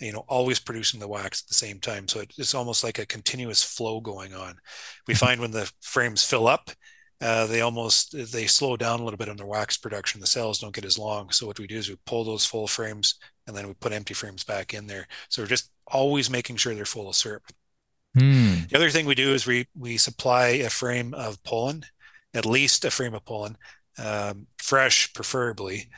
you 0.00 0.12
know, 0.12 0.24
always 0.28 0.58
producing 0.58 1.00
the 1.00 1.08
wax 1.08 1.42
at 1.42 1.48
the 1.48 1.54
same 1.54 1.80
time. 1.80 2.08
So 2.08 2.22
it's 2.36 2.54
almost 2.54 2.84
like 2.84 2.98
a 2.98 3.06
continuous 3.06 3.62
flow 3.62 4.00
going 4.00 4.34
on. 4.34 4.56
We 5.06 5.14
mm-hmm. 5.14 5.24
find 5.26 5.40
when 5.40 5.52
the 5.52 5.70
frames 5.80 6.24
fill 6.24 6.48
up, 6.48 6.70
uh, 7.20 7.46
they 7.46 7.60
almost 7.60 8.14
they 8.32 8.46
slow 8.46 8.76
down 8.76 9.00
a 9.00 9.04
little 9.04 9.18
bit 9.18 9.28
on 9.28 9.36
their 9.36 9.46
wax 9.46 9.76
production. 9.76 10.20
The 10.20 10.26
cells 10.26 10.58
don't 10.58 10.74
get 10.74 10.84
as 10.84 10.98
long. 10.98 11.30
So 11.30 11.46
what 11.46 11.58
we 11.58 11.66
do 11.66 11.76
is 11.76 11.88
we 11.88 11.96
pull 12.06 12.24
those 12.24 12.46
full 12.46 12.68
frames 12.68 13.16
and 13.46 13.56
then 13.56 13.66
we 13.66 13.74
put 13.74 13.92
empty 13.92 14.14
frames 14.14 14.44
back 14.44 14.74
in 14.74 14.86
there. 14.86 15.06
So 15.28 15.42
we're 15.42 15.48
just 15.48 15.70
always 15.86 16.30
making 16.30 16.56
sure 16.56 16.74
they're 16.74 16.84
full 16.84 17.08
of 17.08 17.16
syrup. 17.16 17.42
Mm. 18.16 18.68
The 18.68 18.76
other 18.76 18.90
thing 18.90 19.06
we 19.06 19.14
do 19.14 19.32
is 19.32 19.46
we 19.46 19.66
we 19.76 19.96
supply 19.96 20.48
a 20.48 20.70
frame 20.70 21.12
of 21.14 21.42
pollen, 21.42 21.84
at 22.34 22.46
least 22.46 22.84
a 22.84 22.90
frame 22.90 23.14
of 23.14 23.24
pollen, 23.24 23.56
um, 23.98 24.46
fresh 24.58 25.12
preferably. 25.12 25.88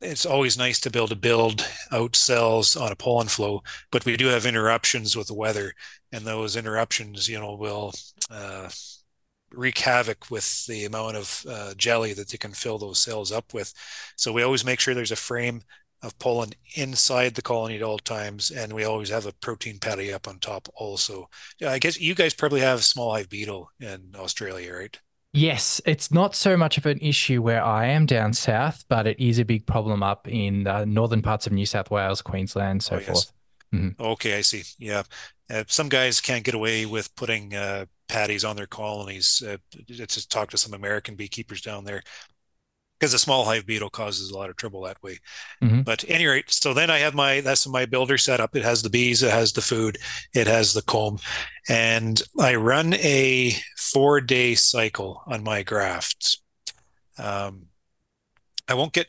It's 0.00 0.26
always 0.26 0.58
nice 0.58 0.80
to 0.80 0.90
be 0.90 0.98
able 0.98 1.08
to 1.08 1.16
build 1.16 1.64
out 1.92 2.16
cells 2.16 2.76
on 2.76 2.90
a 2.90 2.96
pollen 2.96 3.28
flow, 3.28 3.62
but 3.92 4.04
we 4.04 4.16
do 4.16 4.26
have 4.26 4.46
interruptions 4.46 5.16
with 5.16 5.28
the 5.28 5.34
weather, 5.34 5.74
and 6.10 6.24
those 6.24 6.56
interruptions, 6.56 7.28
you 7.28 7.38
know, 7.38 7.54
will 7.54 7.92
uh, 8.30 8.68
wreak 9.52 9.78
havoc 9.78 10.30
with 10.30 10.66
the 10.66 10.84
amount 10.84 11.16
of 11.16 11.44
uh, 11.48 11.74
jelly 11.74 12.12
that 12.14 12.28
they 12.28 12.38
can 12.38 12.52
fill 12.52 12.78
those 12.78 12.98
cells 12.98 13.30
up 13.30 13.54
with. 13.54 13.72
So 14.16 14.32
we 14.32 14.42
always 14.42 14.64
make 14.64 14.80
sure 14.80 14.94
there's 14.94 15.12
a 15.12 15.16
frame 15.16 15.62
of 16.02 16.18
pollen 16.18 16.50
inside 16.76 17.34
the 17.34 17.42
colony 17.42 17.76
at 17.76 17.82
all 17.82 17.98
times, 17.98 18.50
and 18.50 18.72
we 18.72 18.84
always 18.84 19.10
have 19.10 19.26
a 19.26 19.32
protein 19.34 19.78
patty 19.78 20.12
up 20.12 20.26
on 20.26 20.38
top 20.38 20.68
also. 20.74 21.28
I 21.64 21.78
guess 21.78 22.00
you 22.00 22.14
guys 22.14 22.34
probably 22.34 22.60
have 22.60 22.84
small 22.84 23.12
hive 23.12 23.28
beetle 23.28 23.70
in 23.80 24.14
Australia, 24.16 24.74
right? 24.74 24.98
Yes, 25.32 25.80
it's 25.86 26.10
not 26.10 26.34
so 26.34 26.56
much 26.56 26.76
of 26.76 26.86
an 26.86 26.98
issue 26.98 27.40
where 27.40 27.62
I 27.62 27.86
am 27.86 28.04
down 28.04 28.32
south, 28.32 28.84
but 28.88 29.06
it 29.06 29.20
is 29.20 29.38
a 29.38 29.44
big 29.44 29.64
problem 29.64 30.02
up 30.02 30.26
in 30.26 30.64
the 30.64 30.84
northern 30.84 31.22
parts 31.22 31.46
of 31.46 31.52
New 31.52 31.66
South 31.66 31.90
Wales, 31.90 32.20
Queensland, 32.20 32.82
so 32.82 32.96
oh, 32.96 32.98
yes. 32.98 33.06
forth. 33.06 33.32
Mm-hmm. 33.72 34.02
Okay, 34.02 34.36
I 34.36 34.40
see. 34.40 34.64
Yeah, 34.78 35.04
uh, 35.48 35.62
some 35.68 35.88
guys 35.88 36.20
can't 36.20 36.44
get 36.44 36.54
away 36.54 36.84
with 36.84 37.14
putting 37.14 37.54
uh, 37.54 37.86
patties 38.08 38.44
on 38.44 38.56
their 38.56 38.66
colonies. 38.66 39.40
Uh, 39.46 39.58
just 39.86 40.32
talk 40.32 40.50
to 40.50 40.58
some 40.58 40.74
American 40.74 41.14
beekeepers 41.14 41.60
down 41.60 41.84
there 41.84 42.02
because 43.00 43.12
the 43.12 43.18
small 43.18 43.46
hive 43.46 43.64
beetle 43.64 43.88
causes 43.88 44.30
a 44.30 44.36
lot 44.36 44.50
of 44.50 44.56
trouble 44.56 44.82
that 44.82 45.02
way. 45.02 45.18
Mm-hmm. 45.62 45.80
But 45.80 46.04
any 46.06 46.26
rate, 46.26 46.50
so 46.50 46.74
then 46.74 46.90
I 46.90 46.98
have 46.98 47.14
my 47.14 47.40
that's 47.40 47.66
my 47.66 47.86
builder 47.86 48.18
set 48.18 48.40
up. 48.40 48.54
It 48.54 48.62
has 48.62 48.82
the 48.82 48.90
bees, 48.90 49.22
it 49.22 49.30
has 49.30 49.54
the 49.54 49.62
food, 49.62 49.98
it 50.34 50.46
has 50.46 50.74
the 50.74 50.82
comb, 50.82 51.18
and 51.68 52.22
I 52.38 52.56
run 52.56 52.94
a 52.94 53.54
four 53.76 54.20
day 54.20 54.54
cycle 54.54 55.22
on 55.26 55.42
my 55.42 55.62
grafts. 55.62 56.42
Um, 57.18 57.66
I 58.68 58.74
won't 58.74 58.92
get 58.92 59.08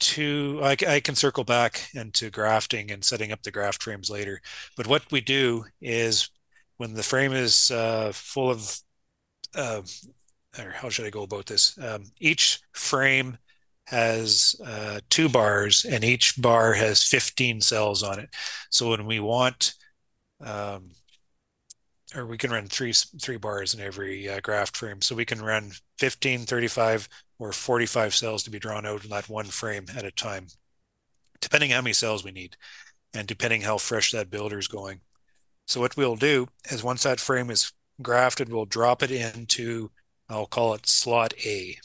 too. 0.00 0.60
I, 0.62 0.76
I 0.86 1.00
can 1.00 1.14
circle 1.14 1.44
back 1.44 1.88
into 1.94 2.30
grafting 2.30 2.90
and 2.90 3.04
setting 3.04 3.32
up 3.32 3.42
the 3.42 3.50
graft 3.50 3.82
frames 3.82 4.10
later. 4.10 4.40
But 4.76 4.86
what 4.86 5.10
we 5.10 5.20
do 5.20 5.64
is 5.80 6.30
when 6.76 6.94
the 6.94 7.02
frame 7.02 7.32
is 7.32 7.70
uh, 7.70 8.12
full 8.14 8.50
of, 8.50 8.78
uh, 9.54 9.82
or 10.58 10.70
how 10.70 10.88
should 10.88 11.06
I 11.06 11.10
go 11.10 11.22
about 11.22 11.46
this? 11.46 11.78
Um, 11.78 12.04
each 12.20 12.60
frame 12.72 13.38
has 13.86 14.54
uh, 14.64 15.00
two 15.08 15.28
bars, 15.28 15.84
and 15.84 16.04
each 16.04 16.40
bar 16.40 16.74
has 16.74 17.02
15 17.02 17.60
cells 17.60 18.02
on 18.02 18.18
it. 18.18 18.28
So 18.70 18.90
when 18.90 19.06
we 19.06 19.20
want, 19.20 19.74
um, 20.40 20.90
or 22.14 22.26
we 22.26 22.38
can 22.38 22.50
run 22.50 22.66
three 22.66 22.92
three 22.92 23.36
bars 23.36 23.74
in 23.74 23.80
every 23.80 24.28
uh, 24.28 24.40
graft 24.40 24.76
frame. 24.76 25.02
So 25.02 25.14
we 25.14 25.24
can 25.24 25.40
run 25.42 25.72
15, 25.98 26.40
35, 26.40 27.08
or 27.38 27.52
45 27.52 28.14
cells 28.14 28.42
to 28.44 28.50
be 28.50 28.58
drawn 28.58 28.86
out 28.86 29.04
in 29.04 29.10
that 29.10 29.28
one 29.28 29.46
frame 29.46 29.86
at 29.96 30.04
a 30.04 30.10
time, 30.10 30.46
depending 31.40 31.70
how 31.70 31.82
many 31.82 31.92
cells 31.92 32.24
we 32.24 32.30
need, 32.30 32.56
and 33.14 33.26
depending 33.26 33.62
how 33.62 33.78
fresh 33.78 34.12
that 34.12 34.30
builder 34.30 34.58
is 34.58 34.68
going. 34.68 35.00
So 35.66 35.80
what 35.80 35.96
we'll 35.96 36.16
do 36.16 36.48
is 36.70 36.82
once 36.82 37.02
that 37.02 37.20
frame 37.20 37.50
is 37.50 37.72
grafted, 38.00 38.50
we'll 38.50 38.64
drop 38.64 39.02
it 39.02 39.10
into, 39.10 39.90
I'll 40.28 40.46
call 40.46 40.74
it 40.74 40.86
slot 40.86 41.34
A. 41.44 41.78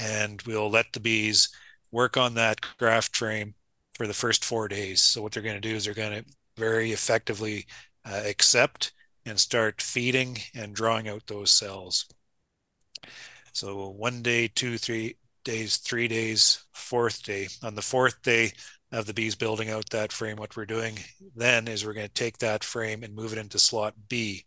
And 0.00 0.42
we'll 0.42 0.70
let 0.70 0.92
the 0.92 1.00
bees 1.00 1.48
work 1.92 2.16
on 2.16 2.34
that 2.34 2.60
graft 2.78 3.16
frame 3.16 3.54
for 3.94 4.06
the 4.06 4.14
first 4.14 4.44
four 4.44 4.68
days. 4.68 5.02
So 5.02 5.22
what 5.22 5.32
they're 5.32 5.42
going 5.42 5.60
to 5.60 5.68
do 5.68 5.74
is 5.74 5.84
they're 5.84 5.94
going 5.94 6.24
to 6.24 6.30
very 6.56 6.92
effectively 6.92 7.66
uh, 8.04 8.22
accept 8.26 8.92
and 9.24 9.38
start 9.38 9.80
feeding 9.80 10.38
and 10.54 10.74
drawing 10.74 11.08
out 11.08 11.26
those 11.26 11.50
cells. 11.50 12.06
So 13.52 13.88
one 13.90 14.22
day, 14.22 14.48
two, 14.48 14.78
three 14.78 15.16
days, 15.44 15.78
three 15.78 16.08
days, 16.08 16.64
fourth 16.74 17.22
day. 17.22 17.48
On 17.62 17.74
the 17.74 17.82
fourth 17.82 18.20
day, 18.22 18.52
of 18.92 19.06
the 19.06 19.14
bees 19.14 19.34
building 19.34 19.70
out 19.70 19.88
that 19.90 20.12
frame, 20.12 20.36
what 20.36 20.56
we're 20.56 20.66
doing 20.66 20.98
then 21.34 21.68
is 21.68 21.84
we're 21.84 21.92
going 21.92 22.06
to 22.06 22.12
take 22.14 22.38
that 22.38 22.62
frame 22.62 23.02
and 23.02 23.14
move 23.14 23.32
it 23.32 23.38
into 23.38 23.58
slot 23.58 23.94
B. 24.08 24.44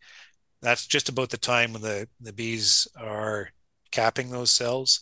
That's 0.62 0.88
just 0.88 1.10
about 1.10 1.30
the 1.30 1.38
time 1.38 1.74
when 1.74 1.82
the, 1.82 2.08
the 2.20 2.34
bees 2.34 2.88
are 3.00 3.50
capping 3.92 4.30
those 4.30 4.52
cells. 4.52 5.02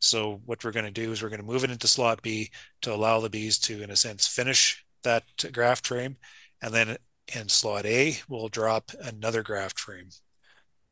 So 0.00 0.40
what 0.44 0.64
we're 0.64 0.72
going 0.72 0.86
to 0.86 0.92
do 0.92 1.10
is 1.12 1.22
we're 1.22 1.28
going 1.28 1.40
to 1.40 1.46
move 1.46 1.64
it 1.64 1.70
into 1.70 1.88
slot 1.88 2.22
B 2.22 2.50
to 2.82 2.94
allow 2.94 3.20
the 3.20 3.30
bees 3.30 3.58
to, 3.60 3.82
in 3.82 3.90
a 3.90 3.96
sense, 3.96 4.26
finish 4.26 4.84
that 5.02 5.24
graft 5.52 5.86
frame. 5.86 6.16
And 6.62 6.72
then 6.72 6.96
in 7.34 7.48
slot 7.48 7.86
A, 7.86 8.16
we'll 8.28 8.48
drop 8.48 8.90
another 9.02 9.42
graft 9.42 9.78
frame. 9.78 10.08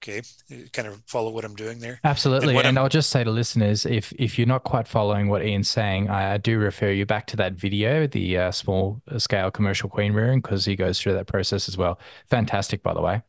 Okay, 0.03 0.23
kind 0.73 0.87
of 0.87 1.03
follow 1.07 1.31
what 1.31 1.45
I'm 1.45 1.55
doing 1.55 1.81
there. 1.81 1.99
Absolutely, 2.05 2.55
and, 2.55 2.67
and 2.67 2.79
I'll 2.79 2.89
just 2.89 3.09
say 3.09 3.25
to 3.25 3.31
listeners, 3.31 3.87
if 3.87 4.13
if 4.19 4.39
you're 4.39 4.47
not 4.47 4.63
quite 4.63 4.87
following 4.87 5.29
what 5.29 5.45
Ian's 5.45 5.71
saying, 5.71 6.11
I, 6.11 6.37
do 6.37 6.59
refer 6.59 6.91
you 6.91 7.07
back 7.07 7.27
to 7.29 7.37
that 7.37 7.55
video, 7.55 8.07
the 8.07 8.37
uh, 8.37 8.51
small 8.53 9.01
scale 9.17 9.51
commercial 9.51 9.89
queen 9.89 10.13
rearing, 10.13 10.41
because 10.43 10.67
he 10.67 10.77
goes 10.77 11.01
through 11.01 11.15
that 11.15 11.27
process 11.27 11.67
as 11.67 11.79
well. 11.79 11.99
Fantastic, 12.29 12.83
by 12.83 12.93
the 12.93 13.01
way. 13.01 13.23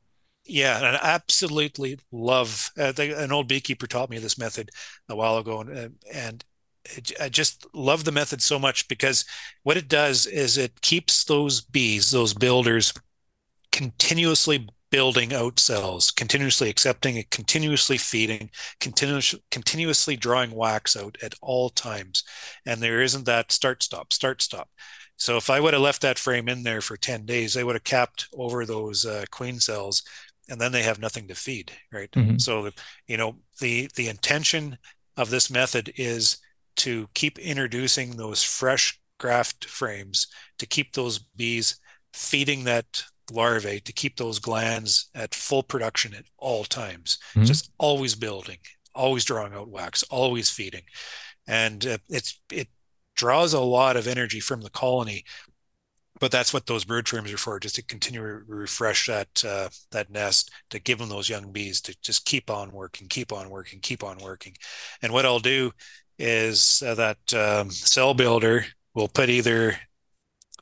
Yeah, 0.48 0.78
and 0.78 0.86
I 0.86 1.00
absolutely 1.04 2.00
love. 2.12 2.72
Uh, 2.78 2.94
an 2.98 3.32
old 3.32 3.48
beekeeper 3.48 3.88
taught 3.88 4.10
me 4.10 4.18
this 4.20 4.38
method 4.38 4.72
a 5.10 5.16
while 5.16 5.38
ago, 5.38 5.62
and 5.62 5.96
and 6.14 6.44
I 7.20 7.28
just 7.30 7.66
love 7.74 8.06
the 8.06 8.14
method 8.14 8.42
so 8.42 8.58
much 8.58 8.88
because 8.88 9.26
what 9.64 9.76
it 9.78 9.90
does 9.90 10.26
is 10.26 10.58
it 10.58 10.82
keeps 10.82 11.26
those 11.26 11.60
bees, 11.62 12.12
those 12.12 12.34
builders, 12.34 12.94
continuously 13.72 14.70
building 14.92 15.34
out 15.34 15.60
cells, 15.60 16.12
continuously 16.12 16.70
accepting 16.70 17.24
continuously 17.32 17.98
feeding, 17.98 18.52
continuously 18.80 19.44
continuously 19.52 20.16
drawing 20.18 20.52
wax 20.52 20.96
out 20.98 21.18
at 21.24 21.36
all 21.42 21.70
times, 21.70 22.24
and 22.66 22.82
there 22.82 23.02
isn't 23.02 23.26
that 23.26 23.52
start 23.52 23.84
stop 23.84 24.14
start 24.14 24.42
stop. 24.42 24.70
So 25.18 25.38
if 25.38 25.50
I 25.50 25.60
would 25.60 25.74
have 25.74 25.82
left 25.82 26.02
that 26.04 26.20
frame 26.20 26.48
in 26.48 26.64
there 26.64 26.82
for 26.82 26.96
10 26.98 27.26
days, 27.26 27.54
they 27.54 27.64
would 27.64 27.76
have 27.76 27.84
capped 27.84 28.28
over 28.34 28.66
those 28.66 29.06
uh, 29.06 29.26
queen 29.32 29.60
cells 29.60 30.04
and 30.50 30.60
then 30.60 30.72
they 30.72 30.84
have 30.84 31.00
nothing 31.00 31.28
to 31.28 31.36
feed 31.36 31.72
right 31.92 32.12
mm-hmm. 32.12 32.38
so 32.38 32.70
you 33.08 33.18
know 33.18 33.36
the 33.60 33.90
the 33.96 34.08
intention 34.08 34.78
of 35.16 35.30
this 35.30 35.50
method 35.50 35.92
is 35.96 36.38
to 36.76 37.08
keep 37.14 37.40
introducing 37.40 38.16
those 38.16 38.44
fresh 38.44 39.00
graft 39.20 39.66
frames 39.66 40.28
to 40.60 40.66
keep 40.66 40.94
those 40.94 41.20
bees 41.20 41.80
feeding 42.14 42.64
that 42.64 43.04
larvae 43.32 43.80
to 43.80 43.92
keep 43.92 44.16
those 44.16 44.40
glands 44.40 45.10
at 45.14 45.36
full 45.36 45.64
production 45.64 46.14
at 46.14 46.26
all 46.38 46.64
times 46.64 47.18
mm-hmm. 47.32 47.46
just 47.46 47.72
always 47.78 48.16
building 48.16 48.58
always 48.96 49.26
drawing 49.26 49.54
out 49.54 49.70
wax 49.70 50.04
always 50.04 50.50
feeding 50.50 50.84
and 51.48 51.86
uh, 51.86 51.98
it's 52.10 52.40
it 52.52 52.68
draws 53.16 53.54
a 53.54 53.60
lot 53.60 53.98
of 53.98 54.08
energy 54.08 54.40
from 54.40 54.62
the 54.62 54.70
colony 54.70 55.24
but 56.20 56.32
that's 56.32 56.54
what 56.54 56.66
those 56.66 56.86
brood 56.86 57.08
frames 57.08 57.32
are 57.32 57.38
for, 57.38 57.60
just 57.60 57.76
to 57.76 57.84
continue 57.84 58.22
to 58.22 58.42
refresh 58.48 59.08
that 59.08 59.46
uh, 59.46 59.70
that 59.92 60.10
nest, 60.10 60.52
to 60.70 60.80
give 60.80 61.00
them 61.00 61.10
those 61.10 61.30
young 61.30 61.52
bees 61.52 61.82
to 61.82 61.96
just 62.02 62.26
keep 62.26 62.50
on 62.50 62.72
working, 62.72 63.08
keep 63.08 63.32
on 63.32 63.50
working, 63.50 63.80
keep 63.80 64.04
on 64.04 64.18
working. 64.18 64.56
And 65.02 65.14
what 65.14 65.26
I'll 65.26 65.40
do 65.40 65.72
is 66.18 66.82
uh, 66.86 66.96
that 66.96 67.34
um, 67.34 67.70
cell 67.70 68.14
builder 68.14 68.66
will 68.94 69.08
put 69.08 69.30
either 69.30 69.78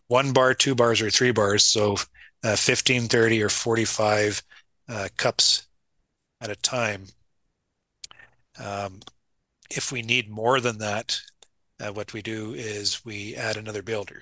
one 0.08 0.34
bar, 0.34 0.54
two 0.54 0.76
bars, 0.76 1.02
or 1.02 1.10
three 1.10 1.32
bars, 1.32 1.64
so 1.64 1.98
uh, 2.44 2.56
15, 2.56 3.08
30, 3.08 3.42
or 3.42 3.50
45 3.50 4.44
uh, 4.90 5.08
cups 5.18 5.68
at 6.42 6.52
a 6.52 6.56
time. 6.56 7.06
Um, 8.64 9.00
if 9.70 9.92
we 9.92 10.02
need 10.02 10.30
more 10.30 10.60
than 10.60 10.78
that, 10.80 11.20
uh, 11.80 11.92
what 11.92 12.14
we 12.14 12.22
do 12.22 12.54
is 12.54 13.04
we 13.04 13.36
add 13.36 13.58
another 13.58 13.82
builder 13.82 14.22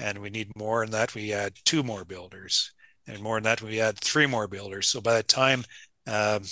and 0.00 0.18
we 0.18 0.30
need 0.30 0.50
more 0.56 0.84
than 0.84 0.92
that 0.92 1.14
we 1.14 1.32
add 1.32 1.52
two 1.64 1.82
more 1.82 2.04
builders. 2.04 2.72
And 3.06 3.22
more 3.22 3.36
than 3.36 3.44
that 3.44 3.62
we 3.62 3.80
add 3.80 3.98
three 3.98 4.26
more 4.26 4.48
builders. 4.48 4.88
So 4.88 5.00
by 5.00 5.16
the 5.16 5.22
time 5.22 5.64
um, 6.06 6.44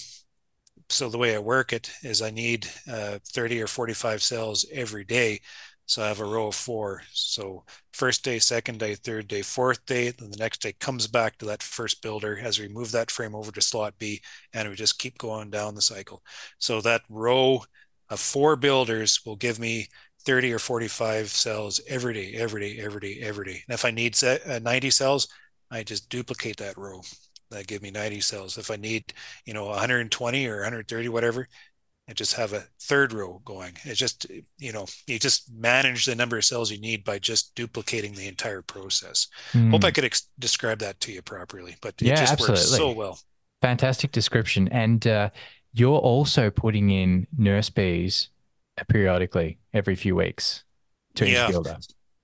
so 0.89 1.09
the 1.09 1.19
way 1.19 1.35
i 1.35 1.39
work 1.39 1.73
it 1.73 1.91
is 2.03 2.23
i 2.23 2.31
need 2.31 2.67
uh, 2.91 3.19
30 3.33 3.63
or 3.63 3.67
45 3.67 4.23
cells 4.23 4.67
every 4.73 5.05
day. 5.05 5.41
So 5.87 6.03
i 6.03 6.09
have 6.09 6.21
a 6.21 6.25
row 6.25 6.49
of 6.49 6.55
four. 6.55 7.03
So 7.13 7.65
first 7.93 8.25
day 8.25 8.39
second 8.39 8.79
day 8.79 8.95
third 8.95 9.29
day 9.29 9.43
fourth 9.43 9.85
day 9.87 10.11
then 10.11 10.31
the 10.31 10.37
next 10.39 10.63
day 10.63 10.73
comes 10.79 11.07
back 11.07 11.39
to 11.39 11.47
that 11.47 11.63
first 11.63 12.03
builder 12.03 12.39
as 12.39 12.59
we 12.59 12.69
move 12.69 12.93
that 12.93 13.11
frame 13.11 13.35
over 13.35 13.51
to 13.53 13.61
slot 13.61 13.95
b 13.99 14.21
and 14.53 14.69
we 14.69 14.75
just 14.75 14.99
keep 14.99 15.19
going 15.19 15.51
down 15.51 15.75
the 15.75 15.83
cycle. 15.83 16.23
So 16.59 16.81
that 16.83 17.03
row 17.09 17.63
of 18.11 18.21
four 18.21 18.57
builders 18.57 19.21
will 19.25 19.37
give 19.37 19.59
me 19.59 19.89
30 20.25 20.53
or 20.53 20.59
45 20.59 21.29
cells 21.29 21.81
every 21.89 22.15
day, 22.15 22.35
every 22.35 22.61
day, 22.61 22.81
every 22.81 23.01
day, 23.01 23.21
every 23.21 23.45
day. 23.45 23.63
And 23.69 23.75
if 23.75 23.85
I 23.85 23.91
need 23.91 24.17
uh, 24.23 24.59
90 24.63 24.91
cells, 24.91 25.29
I 25.71 25.83
just 25.83 26.09
duplicate 26.09 26.57
that 26.59 26.77
row. 26.77 27.03
That 27.51 27.67
give 27.67 27.83
me 27.83 27.91
90 27.91 28.21
cells. 28.21 28.59
If 28.59 28.71
I 28.71 28.77
need, 28.77 29.13
you 29.47 29.55
know, 29.55 29.67
120 29.67 30.47
or 30.47 30.57
130, 30.57 31.09
whatever, 31.09 31.49
I 32.09 32.13
just 32.13 32.35
have 32.35 32.53
a 32.53 32.65
third 32.81 33.13
row 33.13 33.41
going. 33.45 33.73
It's 33.85 33.99
just, 33.99 34.27
you 34.59 34.73
know, 34.73 34.87
you 35.07 35.19
just 35.19 35.53
manage 35.53 36.07
the 36.07 36.15
number 36.15 36.39
of 36.39 36.45
cells 36.45 36.71
you 36.71 36.81
need 36.81 37.05
by 37.05 37.19
just 37.19 37.55
duplicating 37.55 38.15
the 38.15 38.29
entire 38.29 38.63
process. 38.63 39.29
Mm. 39.53 39.71
Hope 39.71 39.85
I 39.85 39.91
could 39.91 40.05
ex- 40.05 40.29
describe 40.39 40.79
that 40.81 41.01
to 41.01 41.13
you 41.13 41.23
properly, 41.23 41.77
but 41.83 41.95
it 42.01 42.09
yeah, 42.09 42.17
just 42.17 42.33
absolutely. 42.33 42.55
works 42.55 42.71
so 42.71 42.93
well. 42.93 43.19
Fantastic 43.61 44.13
description. 44.13 44.69
And 44.69 45.07
uh, 45.07 45.31
you're 45.73 45.99
also 45.99 46.51
putting 46.51 46.91
in 46.91 47.27
nurse 47.37 47.69
bees 47.69 48.29
periodically 48.89 49.59
every 49.75 49.97
few 49.97 50.15
weeks 50.15 50.65
to 51.15 51.29
yeah. 51.29 51.51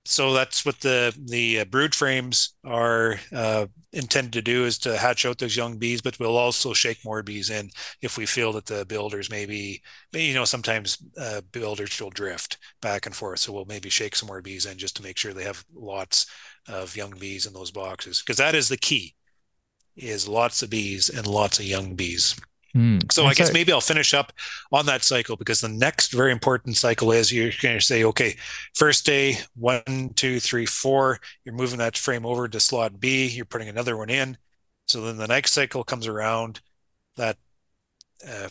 So 0.07 0.33
that's 0.33 0.63
what 0.63 0.79
the 0.81 1.15
the 1.25 1.61
uh, 1.61 1.65
brood 1.65 1.95
frames 1.95 2.53
are 2.63 3.19
uh, 3.33 3.65
intended 3.91 4.33
to 4.33 4.41
do 4.43 4.65
is 4.65 4.77
to 4.79 4.97
hatch 4.97 5.25
out 5.25 5.39
those 5.39 5.57
young 5.57 5.79
bees, 5.79 5.99
but 5.99 6.19
we'll 6.19 6.37
also 6.37 6.73
shake 6.73 7.03
more 7.03 7.23
bees 7.23 7.49
in 7.49 7.71
if 8.03 8.15
we 8.15 8.27
feel 8.27 8.53
that 8.53 8.67
the 8.67 8.85
builders 8.85 9.31
maybe, 9.31 9.81
you 10.13 10.35
know, 10.35 10.45
sometimes 10.45 10.99
uh, 11.19 11.41
builders 11.51 11.99
will 11.99 12.11
drift 12.11 12.59
back 12.83 13.07
and 13.07 13.15
forth. 13.15 13.39
So 13.39 13.51
we'll 13.51 13.65
maybe 13.65 13.89
shake 13.89 14.15
some 14.15 14.27
more 14.27 14.43
bees 14.43 14.67
in 14.67 14.77
just 14.77 14.95
to 14.97 15.03
make 15.03 15.17
sure 15.17 15.33
they 15.33 15.43
have 15.43 15.65
lots 15.73 16.27
of 16.67 16.95
young 16.95 17.17
bees 17.17 17.47
in 17.47 17.53
those 17.53 17.71
boxes 17.71 18.21
because 18.21 18.37
that 18.37 18.53
is 18.53 18.69
the 18.69 18.77
key 18.77 19.15
is 19.95 20.27
lots 20.27 20.61
of 20.61 20.69
bees 20.69 21.09
and 21.09 21.25
lots 21.25 21.57
of 21.57 21.65
young 21.65 21.95
bees. 21.95 22.35
Mm. 22.75 23.11
So 23.11 23.21
and 23.21 23.29
I 23.29 23.33
so, 23.33 23.37
guess 23.37 23.53
maybe 23.53 23.71
I'll 23.71 23.81
finish 23.81 24.13
up 24.13 24.33
on 24.71 24.85
that 24.87 25.03
cycle 25.03 25.37
because 25.37 25.61
the 25.61 25.69
next 25.69 26.11
very 26.11 26.31
important 26.31 26.75
cycle 26.75 27.11
is 27.11 27.31
you're 27.31 27.51
going 27.61 27.79
to 27.79 27.85
say, 27.85 28.03
okay, 28.03 28.35
first 28.73 29.05
day, 29.05 29.37
one, 29.55 30.11
two, 30.15 30.39
three, 30.39 30.65
four, 30.65 31.19
you're 31.45 31.55
moving 31.55 31.79
that 31.79 31.97
frame 31.97 32.25
over 32.25 32.47
to 32.47 32.59
slot 32.59 32.99
B, 32.99 33.27
you're 33.27 33.45
putting 33.45 33.69
another 33.69 33.95
one 33.95 34.09
in. 34.09 34.37
So 34.87 35.01
then 35.01 35.17
the 35.17 35.27
next 35.27 35.53
cycle 35.53 35.83
comes 35.83 36.05
around, 36.05 36.59
that 37.15 37.37
uh, 38.27 38.49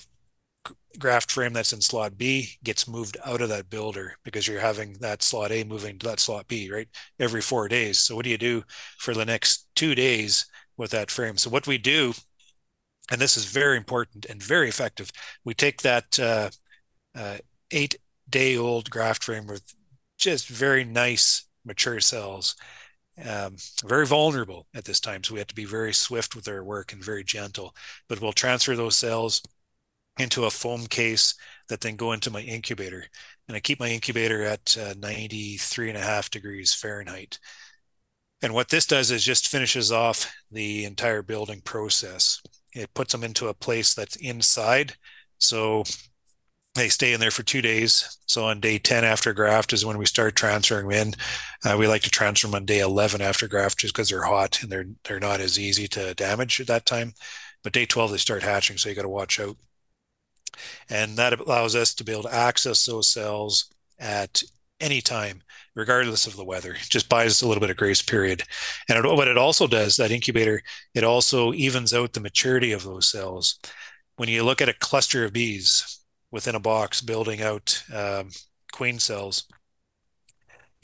graft 0.98 1.30
frame 1.30 1.52
that's 1.52 1.72
in 1.72 1.80
slot 1.80 2.16
B 2.16 2.48
gets 2.62 2.88
moved 2.88 3.18
out 3.26 3.42
of 3.42 3.50
that 3.50 3.68
builder 3.68 4.16
because 4.24 4.48
you're 4.48 4.60
having 4.60 4.94
that 5.00 5.22
slot 5.22 5.52
A 5.52 5.64
moving 5.64 5.98
to 5.98 6.06
that 6.06 6.20
slot 6.20 6.48
B, 6.48 6.70
right? 6.72 6.88
Every 7.20 7.42
four 7.42 7.68
days. 7.68 7.98
So 7.98 8.16
what 8.16 8.24
do 8.24 8.30
you 8.30 8.38
do 8.38 8.64
for 8.98 9.12
the 9.12 9.26
next 9.26 9.66
two 9.74 9.94
days 9.94 10.46
with 10.78 10.90
that 10.92 11.10
frame? 11.10 11.37
So 11.37 11.50
what 11.50 11.66
we 11.66 11.76
do 11.76 12.14
and 13.10 13.20
this 13.20 13.36
is 13.36 13.44
very 13.46 13.76
important 13.76 14.26
and 14.26 14.42
very 14.42 14.68
effective. 14.68 15.10
We 15.44 15.54
take 15.54 15.82
that 15.82 16.18
uh, 16.18 16.50
uh, 17.14 17.38
eight 17.70 17.96
day 18.28 18.56
old 18.56 18.90
graft 18.90 19.24
frame 19.24 19.46
with 19.46 19.62
just 20.18 20.48
very 20.48 20.84
nice 20.84 21.46
mature 21.64 22.00
cells, 22.00 22.56
um, 23.28 23.56
very 23.84 24.06
vulnerable 24.06 24.66
at 24.74 24.84
this 24.84 25.00
time. 25.00 25.22
So 25.22 25.34
we 25.34 25.40
have 25.40 25.48
to 25.48 25.54
be 25.54 25.64
very 25.64 25.92
swift 25.92 26.34
with 26.34 26.48
our 26.48 26.64
work 26.64 26.92
and 26.92 27.04
very 27.04 27.24
gentle. 27.24 27.74
But 28.08 28.20
we'll 28.20 28.32
transfer 28.32 28.74
those 28.74 28.96
cells 28.96 29.42
into 30.18 30.44
a 30.44 30.50
foam 30.50 30.86
case 30.86 31.34
that 31.68 31.80
then 31.80 31.96
go 31.96 32.12
into 32.12 32.30
my 32.30 32.40
incubator. 32.40 33.04
And 33.48 33.56
I 33.56 33.60
keep 33.60 33.80
my 33.80 33.88
incubator 33.88 34.42
at 34.42 34.76
uh, 34.78 34.94
93 34.98 35.90
and 35.90 35.98
a 35.98 36.02
half 36.02 36.30
degrees 36.30 36.72
Fahrenheit. 36.72 37.38
And 38.42 38.54
what 38.54 38.68
this 38.68 38.86
does 38.86 39.10
is 39.10 39.24
just 39.24 39.48
finishes 39.48 39.90
off 39.90 40.32
the 40.52 40.84
entire 40.84 41.22
building 41.22 41.60
process 41.62 42.40
it 42.74 42.92
puts 42.94 43.12
them 43.12 43.24
into 43.24 43.48
a 43.48 43.54
place 43.54 43.94
that's 43.94 44.16
inside. 44.16 44.94
So 45.38 45.84
they 46.74 46.88
stay 46.88 47.12
in 47.12 47.20
there 47.20 47.30
for 47.30 47.44
two 47.44 47.62
days. 47.62 48.18
So 48.26 48.46
on 48.46 48.60
day 48.60 48.78
10 48.78 49.04
after 49.04 49.32
graft 49.32 49.72
is 49.72 49.87
when 49.87 49.98
we 49.98 50.06
start 50.06 50.34
transferring 50.34 50.88
them 50.88 51.08
in. 51.08 51.14
Uh, 51.64 51.76
we 51.76 51.87
like 51.87 52.02
to 52.02 52.10
transfer 52.10 52.48
them 52.48 52.56
on 52.56 52.64
day 52.64 52.80
11 52.80 53.20
after 53.20 53.46
graft 53.46 53.78
just 53.78 53.94
because 53.94 54.08
they're 54.08 54.24
hot 54.24 54.62
and 54.62 54.70
they're 54.70 54.87
they're 55.04 55.20
not 55.20 55.40
as 55.40 55.58
easy 55.58 55.87
to 55.88 56.14
damage 56.14 56.60
at 56.60 56.66
that 56.66 56.87
time. 56.87 57.12
But 57.62 57.72
day 57.72 57.87
12 57.87 58.10
they 58.12 58.16
start 58.18 58.42
hatching, 58.42 58.76
so 58.76 58.88
you 58.88 58.94
got 58.94 59.02
to 59.02 59.08
watch 59.08 59.38
out. 59.38 59.56
And 60.90 61.16
that 61.16 61.38
allows 61.38 61.74
us 61.76 61.94
to 61.94 62.04
be 62.04 62.12
able 62.12 62.24
to 62.24 62.34
access 62.34 62.84
those 62.84 63.10
cells 63.10 63.72
at 63.98 64.42
any 64.80 65.00
time, 65.00 65.42
regardless 65.74 66.26
of 66.26 66.37
the 66.37 66.44
weather. 66.44 66.72
It 66.72 66.88
just 66.90 67.08
buys 67.08 67.42
a 67.42 67.48
little 67.48 67.60
bit 67.60 67.70
of 67.70 67.76
grace 67.76 68.02
period. 68.02 68.42
And 68.88 68.98
it, 68.98 69.08
what 69.08 69.28
it 69.28 69.38
also 69.38 69.66
does, 69.66 69.96
that 69.96 70.10
incubator, 70.10 70.62
it 70.94 71.04
also 71.04 71.52
evens 71.52 71.94
out 71.94 72.12
the 72.12 72.20
maturity 72.20 72.72
of 72.72 72.84
those 72.84 73.10
cells. 73.10 73.58
When 74.16 74.28
you 74.28 74.44
look 74.44 74.60
at 74.60 74.68
a 74.68 74.74
cluster 74.74 75.24
of 75.24 75.32
bees 75.32 76.00
within 76.30 76.54
a 76.54 76.60
box 76.60 77.00
building 77.00 77.42
out 77.42 77.82
um, 77.92 78.30
queen 78.72 78.98
cells, 78.98 79.46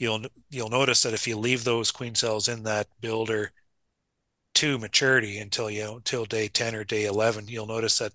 you'll 0.01 0.21
you'll 0.49 0.69
notice 0.69 1.03
that 1.03 1.13
if 1.13 1.27
you 1.27 1.37
leave 1.37 1.63
those 1.63 1.91
queen 1.91 2.15
cells 2.15 2.47
in 2.47 2.63
that 2.63 2.87
builder 2.99 3.51
to 4.55 4.79
maturity 4.79 5.37
until 5.37 5.69
you 5.69 5.83
know 5.83 5.97
until 5.97 6.25
day 6.25 6.47
10 6.47 6.75
or 6.75 6.83
day 6.83 7.05
11 7.05 7.47
you'll 7.47 7.67
notice 7.67 7.99
that 7.99 8.11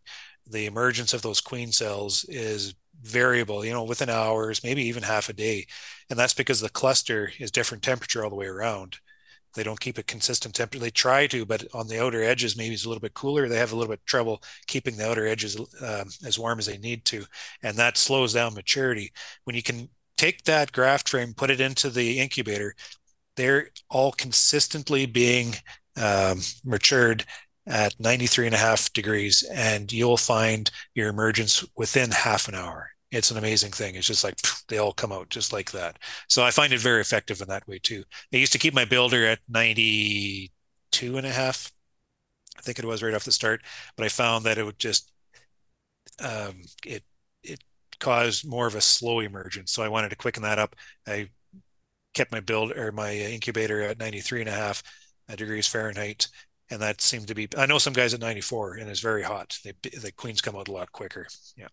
the 0.46 0.66
emergence 0.66 1.14
of 1.14 1.22
those 1.22 1.40
queen 1.40 1.72
cells 1.72 2.24
is 2.28 2.74
variable 3.02 3.64
you 3.64 3.72
know 3.72 3.84
within 3.84 4.08
hours 4.10 4.64
maybe 4.64 4.82
even 4.84 5.02
half 5.02 5.28
a 5.28 5.32
day. 5.32 5.66
And 6.10 6.18
that's 6.18 6.34
because 6.34 6.60
the 6.60 6.68
cluster 6.68 7.30
is 7.38 7.50
different 7.50 7.82
temperature 7.82 8.22
all 8.24 8.30
the 8.30 8.36
way 8.36 8.46
around. 8.46 8.98
They 9.54 9.62
don't 9.62 9.80
keep 9.80 9.96
a 9.96 10.02
consistent 10.02 10.54
temperature. 10.54 10.82
They 10.82 10.90
try 10.90 11.26
to 11.28 11.46
but 11.46 11.64
on 11.74 11.88
the 11.88 12.02
outer 12.02 12.22
edges 12.22 12.56
maybe 12.56 12.74
it's 12.74 12.84
a 12.84 12.88
little 12.88 13.00
bit 13.00 13.14
cooler. 13.14 13.48
They 13.48 13.58
have 13.58 13.72
a 13.72 13.76
little 13.76 13.92
bit 13.92 14.04
trouble 14.06 14.42
keeping 14.66 14.96
the 14.96 15.08
outer 15.08 15.26
edges 15.26 15.56
um, 15.56 16.08
as 16.24 16.38
warm 16.38 16.58
as 16.58 16.66
they 16.66 16.78
need 16.78 17.04
to. 17.06 17.24
And 17.62 17.76
that 17.76 17.96
slows 17.96 18.34
down 18.34 18.54
maturity. 18.54 19.12
When 19.44 19.56
you 19.56 19.62
can 19.62 19.88
take 20.16 20.44
that 20.44 20.72
graft 20.72 21.08
frame 21.08 21.34
put 21.34 21.50
it 21.50 21.60
into 21.60 21.90
the 21.90 22.18
incubator 22.18 22.74
they're 23.36 23.70
all 23.90 24.12
consistently 24.12 25.06
being 25.06 25.54
um, 25.96 26.40
matured 26.64 27.24
at 27.66 27.98
93 27.98 28.46
and 28.46 28.54
a 28.54 28.58
half 28.58 28.92
degrees 28.92 29.42
and 29.52 29.92
you'll 29.92 30.16
find 30.16 30.70
your 30.94 31.08
emergence 31.08 31.64
within 31.76 32.10
half 32.10 32.48
an 32.48 32.54
hour. 32.54 32.90
It's 33.10 33.30
an 33.30 33.38
amazing 33.38 33.72
thing. 33.72 33.94
It's 33.94 34.06
just 34.06 34.24
like 34.24 34.36
they 34.68 34.78
all 34.78 34.92
come 34.92 35.12
out 35.12 35.28
just 35.30 35.52
like 35.52 35.72
that. 35.72 35.98
So 36.28 36.44
i 36.44 36.50
find 36.50 36.72
it 36.72 36.80
very 36.80 37.00
effective 37.00 37.40
in 37.40 37.48
that 37.48 37.66
way 37.68 37.78
too. 37.78 38.04
I 38.32 38.36
used 38.38 38.52
to 38.52 38.58
keep 38.58 38.74
my 38.74 38.84
builder 38.84 39.26
at 39.26 39.40
92 39.48 41.16
and 41.18 41.26
a 41.26 41.30
half 41.30 41.72
i 42.58 42.62
think 42.62 42.78
it 42.78 42.84
was 42.86 43.02
right 43.02 43.12
off 43.12 43.24
the 43.24 43.32
start 43.32 43.60
but 43.96 44.04
i 44.06 44.08
found 44.08 44.44
that 44.44 44.56
it 44.56 44.64
would 44.64 44.78
just 44.78 45.12
um, 46.22 46.62
it 46.84 47.04
it 47.42 47.62
caused 48.00 48.46
more 48.46 48.66
of 48.66 48.74
a 48.74 48.80
slow 48.80 49.20
emergence. 49.20 49.72
So 49.72 49.82
i 49.82 49.88
wanted 49.88 50.10
to 50.10 50.16
quicken 50.16 50.42
that 50.42 50.58
up. 50.58 50.76
I 51.06 51.30
kept 52.14 52.32
my 52.32 52.40
build 52.40 52.72
or 52.72 52.92
my 52.92 53.12
incubator 53.14 53.82
at 53.82 53.98
93 53.98 54.40
and 54.40 54.48
a 54.48 54.52
half 54.52 54.82
degrees 55.36 55.66
Fahrenheit. 55.66 56.28
And 56.70 56.80
that 56.82 57.00
seemed 57.00 57.28
to 57.28 57.34
be, 57.34 57.48
I 57.56 57.66
know 57.66 57.78
some 57.78 57.92
guys 57.92 58.12
at 58.12 58.20
94 58.20 58.74
and 58.74 58.90
it's 58.90 59.00
very 59.00 59.22
hot. 59.22 59.58
They, 59.64 59.72
the 59.96 60.12
queens 60.12 60.40
come 60.40 60.56
out 60.56 60.68
a 60.68 60.72
lot 60.72 60.92
quicker. 60.92 61.26
Yeah. 61.56 61.68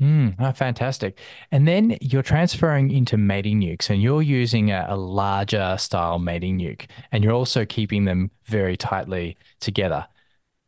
Mm, 0.00 0.36
oh, 0.38 0.52
fantastic. 0.52 1.18
And 1.52 1.68
then 1.68 1.98
you're 2.00 2.22
transferring 2.22 2.90
into 2.90 3.18
mating 3.18 3.60
nukes 3.60 3.90
and 3.90 4.02
you're 4.02 4.22
using 4.22 4.70
a, 4.70 4.86
a, 4.88 4.96
larger 4.96 5.76
style 5.78 6.18
mating 6.18 6.58
nuke 6.58 6.86
and 7.12 7.22
you're 7.22 7.34
also 7.34 7.66
keeping 7.66 8.06
them 8.06 8.30
very 8.46 8.78
tightly 8.78 9.36
together. 9.60 10.06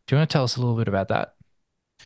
Do 0.07 0.15
you 0.15 0.19
want 0.19 0.29
to 0.29 0.33
tell 0.33 0.45
us 0.45 0.57
a 0.57 0.61
little 0.61 0.77
bit 0.77 0.89
about 0.89 1.09
that? 1.09 1.35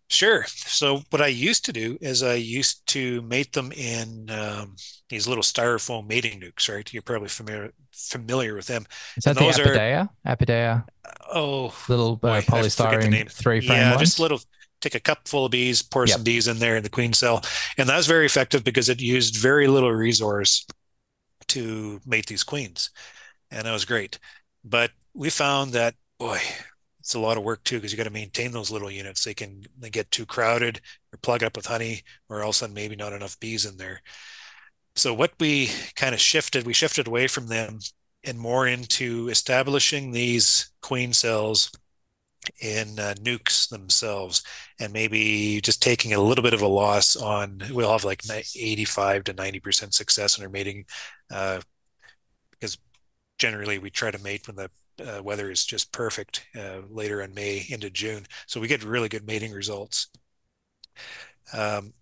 Sure. 0.08 0.44
So 0.46 1.02
what 1.10 1.20
I 1.20 1.26
used 1.26 1.64
to 1.64 1.72
do 1.72 1.98
is 2.00 2.22
I 2.22 2.34
used 2.34 2.86
to 2.88 3.22
mate 3.22 3.52
them 3.52 3.72
in 3.72 4.30
um, 4.30 4.76
these 5.08 5.26
little 5.26 5.42
styrofoam 5.42 6.06
mating 6.06 6.40
nukes, 6.40 6.72
right? 6.72 6.90
You're 6.92 7.02
probably 7.02 7.28
familiar 7.28 7.72
familiar 7.92 8.54
with 8.54 8.66
them. 8.66 8.86
Is 9.16 9.24
that 9.24 9.36
and 9.36 9.38
the 9.38 9.50
Apidea? 9.62 10.08
Are, 10.24 10.36
Apidea. 10.36 10.84
Oh, 11.32 11.74
little 11.88 12.20
uh, 12.22 12.40
polystyrene 12.42 13.30
three 13.30 13.60
frame 13.60 13.78
Yeah, 13.78 13.90
ones? 13.90 14.00
just 14.00 14.20
little. 14.20 14.40
Take 14.82 14.94
a 14.94 15.00
cup 15.00 15.26
full 15.26 15.46
of 15.46 15.50
bees, 15.50 15.82
pour 15.82 16.04
yep. 16.06 16.16
some 16.16 16.22
bees 16.22 16.48
in 16.48 16.58
there 16.58 16.76
in 16.76 16.82
the 16.82 16.90
queen 16.90 17.14
cell, 17.14 17.42
and 17.78 17.88
that 17.88 17.96
was 17.96 18.06
very 18.06 18.26
effective 18.26 18.62
because 18.62 18.90
it 18.90 19.00
used 19.00 19.34
very 19.36 19.66
little 19.66 19.90
resource 19.90 20.66
to 21.48 21.98
mate 22.06 22.26
these 22.26 22.44
queens, 22.44 22.90
and 23.50 23.66
that 23.66 23.72
was 23.72 23.86
great. 23.86 24.18
But 24.64 24.90
we 25.14 25.30
found 25.30 25.72
that 25.72 25.94
boy, 26.18 26.40
it's 27.06 27.14
a 27.14 27.20
lot 27.20 27.36
of 27.36 27.44
work 27.44 27.62
too 27.62 27.76
because 27.76 27.92
you 27.92 27.96
got 27.96 28.04
to 28.04 28.10
maintain 28.10 28.50
those 28.50 28.72
little 28.72 28.90
units. 28.90 29.22
They 29.22 29.32
can 29.32 29.62
they 29.78 29.90
get 29.90 30.10
too 30.10 30.26
crowded 30.26 30.80
or 31.12 31.18
plug 31.18 31.44
up 31.44 31.54
with 31.54 31.66
honey, 31.66 32.02
or 32.28 32.42
all 32.42 32.48
of 32.48 32.54
a 32.56 32.58
sudden 32.58 32.74
maybe 32.74 32.96
not 32.96 33.12
enough 33.12 33.38
bees 33.38 33.64
in 33.64 33.76
there. 33.76 34.02
So 34.96 35.14
what 35.14 35.32
we 35.38 35.70
kind 35.94 36.14
of 36.16 36.20
shifted, 36.20 36.66
we 36.66 36.72
shifted 36.72 37.06
away 37.06 37.28
from 37.28 37.46
them 37.46 37.78
and 38.24 38.36
more 38.36 38.66
into 38.66 39.28
establishing 39.28 40.10
these 40.10 40.72
queen 40.82 41.12
cells 41.12 41.70
in 42.60 42.98
uh, 42.98 43.14
nukes 43.20 43.68
themselves 43.68 44.42
and 44.80 44.92
maybe 44.92 45.60
just 45.60 45.80
taking 45.80 46.12
a 46.12 46.20
little 46.20 46.42
bit 46.42 46.54
of 46.54 46.62
a 46.62 46.66
loss 46.66 47.14
on 47.14 47.62
we'll 47.70 47.90
have 47.90 48.04
like 48.04 48.22
85 48.30 49.24
to 49.24 49.32
90 49.32 49.60
percent 49.60 49.94
success 49.94 50.38
in 50.38 50.44
our 50.44 50.50
mating 50.50 50.84
uh, 51.32 51.60
because 52.52 52.78
generally 53.38 53.78
we 53.78 53.90
try 53.90 54.10
to 54.10 54.22
mate 54.22 54.46
when 54.46 54.56
the 54.56 54.70
uh, 55.00 55.22
weather 55.22 55.50
is 55.50 55.64
just 55.64 55.92
perfect 55.92 56.46
uh, 56.58 56.80
later 56.88 57.20
in 57.22 57.34
May 57.34 57.66
into 57.68 57.90
June. 57.90 58.26
So 58.46 58.60
we 58.60 58.68
get 58.68 58.84
really 58.84 59.08
good 59.08 59.26
mating 59.26 59.52
results. 59.52 60.08
Um, 61.52 61.94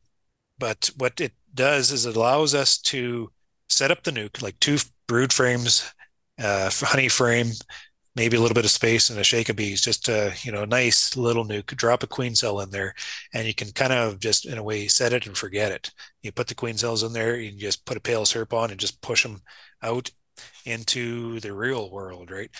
but 0.58 0.90
what 0.98 1.20
it 1.20 1.32
does 1.54 1.92
is 1.92 2.06
it 2.06 2.16
allows 2.16 2.54
us 2.54 2.78
to 2.78 3.30
set 3.68 3.90
up 3.92 4.04
the 4.04 4.12
nuke 4.12 4.42
like 4.42 4.60
two 4.60 4.78
brood 5.08 5.32
frames, 5.32 5.90
uh, 6.42 6.70
honey 6.74 7.08
frame, 7.08 7.52
maybe 8.16 8.36
a 8.36 8.40
little 8.40 8.54
bit 8.54 8.64
of 8.66 8.70
space 8.70 9.10
and 9.10 9.18
a 9.20 9.24
shake 9.24 9.48
of 9.48 9.56
bees, 9.56 9.82
just 9.82 10.08
a 10.08 10.34
you 10.42 10.52
know 10.52 10.64
nice 10.64 11.16
little 11.16 11.46
nuke. 11.46 11.76
Drop 11.76 12.02
a 12.02 12.06
queen 12.08 12.34
cell 12.36 12.60
in 12.60 12.70
there, 12.70 12.94
and 13.34 13.46
you 13.46 13.54
can 13.54 13.72
kind 13.72 13.92
of 13.92 14.20
just 14.20 14.46
in 14.46 14.58
a 14.58 14.62
way 14.62 14.88
set 14.88 15.12
it 15.12 15.26
and 15.26 15.36
forget 15.36 15.72
it. 15.72 15.90
You 16.22 16.32
put 16.32 16.48
the 16.48 16.54
queen 16.54 16.78
cells 16.78 17.02
in 17.02 17.12
there, 17.12 17.36
you 17.38 17.52
just 17.52 17.86
put 17.86 17.96
a 17.98 18.00
pale 18.00 18.26
syrup 18.26 18.54
on 18.54 18.70
and 18.70 18.80
just 18.80 19.02
push 19.02 19.24
them 19.24 19.42
out 19.82 20.10
into 20.66 21.40
the 21.40 21.52
real 21.54 21.90
world, 21.90 22.30
right? 22.30 22.50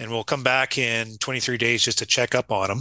And 0.00 0.10
we'll 0.10 0.24
come 0.24 0.42
back 0.42 0.78
in 0.78 1.18
23 1.18 1.58
days 1.58 1.84
just 1.84 1.98
to 1.98 2.06
check 2.06 2.34
up 2.34 2.50
on 2.50 2.68
them. 2.68 2.80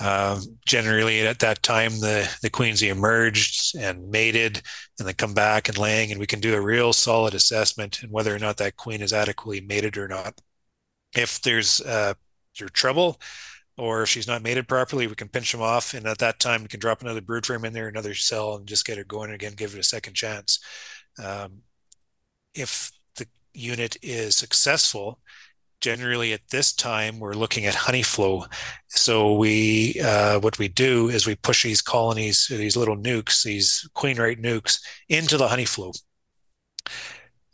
Uh, 0.00 0.40
generally, 0.64 1.20
at 1.26 1.40
that 1.40 1.62
time, 1.62 1.90
the 1.98 2.30
the 2.40 2.48
queens 2.48 2.82
emerged 2.82 3.76
and 3.76 4.08
mated, 4.08 4.62
and 4.98 5.06
then 5.06 5.14
come 5.14 5.34
back 5.34 5.68
and 5.68 5.76
laying, 5.76 6.10
and 6.12 6.20
we 6.20 6.26
can 6.26 6.40
do 6.40 6.54
a 6.54 6.60
real 6.60 6.92
solid 6.92 7.34
assessment 7.34 8.02
and 8.02 8.12
whether 8.12 8.34
or 8.34 8.38
not 8.38 8.56
that 8.56 8.76
queen 8.76 9.02
is 9.02 9.12
adequately 9.12 9.60
mated 9.60 9.98
or 9.98 10.08
not. 10.08 10.40
If 11.14 11.42
there's 11.42 11.80
uh, 11.80 12.14
your 12.54 12.68
trouble, 12.68 13.20
or 13.76 14.02
if 14.04 14.08
she's 14.08 14.28
not 14.28 14.42
mated 14.42 14.68
properly, 14.68 15.06
we 15.08 15.14
can 15.16 15.28
pinch 15.28 15.52
them 15.52 15.62
off, 15.62 15.94
and 15.94 16.06
at 16.06 16.18
that 16.18 16.38
time, 16.38 16.62
we 16.62 16.68
can 16.68 16.80
drop 16.80 17.02
another 17.02 17.20
brood 17.20 17.44
frame 17.44 17.64
in 17.64 17.72
there, 17.72 17.88
another 17.88 18.14
cell, 18.14 18.54
and 18.54 18.66
just 18.66 18.86
get 18.86 18.98
it 18.98 19.08
going 19.08 19.32
again, 19.32 19.54
give 19.54 19.74
it 19.74 19.80
a 19.80 19.82
second 19.82 20.14
chance. 20.14 20.60
Um, 21.22 21.62
if 22.54 22.92
the 23.16 23.26
unit 23.52 23.96
is 24.02 24.36
successful, 24.36 25.18
generally 25.82 26.32
at 26.32 26.48
this 26.50 26.72
time 26.72 27.18
we're 27.18 27.34
looking 27.34 27.66
at 27.66 27.74
honey 27.74 28.02
flow. 28.02 28.46
So 28.88 29.34
we 29.34 30.00
uh, 30.00 30.40
what 30.40 30.58
we 30.58 30.68
do 30.68 31.10
is 31.10 31.26
we 31.26 31.34
push 31.34 31.64
these 31.64 31.82
colonies 31.82 32.46
these 32.48 32.76
little 32.76 32.96
nukes 32.96 33.42
these 33.42 33.88
queen 33.92 34.18
right 34.18 34.40
nukes 34.40 34.80
into 35.08 35.36
the 35.36 35.48
honey 35.48 35.66
flow. 35.66 35.92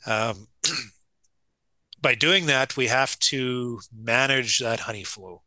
Um, 0.06 0.46
by 2.00 2.14
doing 2.14 2.46
that 2.46 2.76
we 2.76 2.86
have 2.86 3.18
to 3.18 3.80
manage 3.92 4.60
that 4.60 4.80
honey 4.80 5.04
flow. 5.04 5.42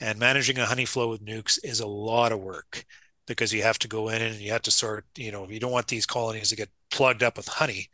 And 0.00 0.20
managing 0.20 0.58
a 0.58 0.66
honey 0.66 0.84
flow 0.84 1.08
with 1.08 1.26
nukes 1.26 1.58
is 1.64 1.80
a 1.80 1.86
lot 1.86 2.30
of 2.30 2.38
work 2.38 2.84
because 3.26 3.52
you 3.52 3.62
have 3.62 3.80
to 3.80 3.88
go 3.88 4.08
in 4.08 4.22
and 4.22 4.36
you 4.36 4.52
have 4.52 4.62
to 4.62 4.70
sort 4.70 5.06
you 5.16 5.32
know 5.32 5.48
you 5.48 5.58
don't 5.60 5.72
want 5.72 5.88
these 5.88 6.06
colonies 6.06 6.50
to 6.50 6.56
get 6.56 6.70
plugged 6.90 7.22
up 7.22 7.36
with 7.36 7.48
honey 7.48 7.88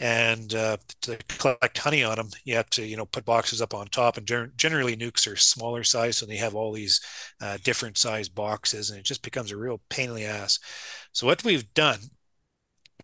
and 0.00 0.54
uh, 0.54 0.78
to 1.02 1.18
collect 1.28 1.76
honey 1.76 2.02
on 2.02 2.16
them 2.16 2.30
you 2.44 2.54
have 2.56 2.70
to 2.70 2.84
you 2.84 2.96
know 2.96 3.04
put 3.04 3.24
boxes 3.24 3.60
up 3.60 3.74
on 3.74 3.86
top 3.86 4.16
and 4.16 4.26
generally 4.56 4.96
nukes 4.96 5.30
are 5.30 5.36
smaller 5.36 5.84
size 5.84 6.16
so 6.16 6.24
they 6.26 6.36
have 6.36 6.54
all 6.54 6.72
these 6.72 7.00
uh, 7.42 7.58
different 7.62 7.98
size 7.98 8.28
boxes 8.28 8.90
and 8.90 8.98
it 8.98 9.04
just 9.04 9.22
becomes 9.22 9.52
a 9.52 9.56
real 9.56 9.80
pain 9.90 10.08
in 10.08 10.16
the 10.16 10.24
ass. 10.24 10.58
So 11.12 11.26
what 11.26 11.44
we've 11.44 11.72
done 11.74 11.98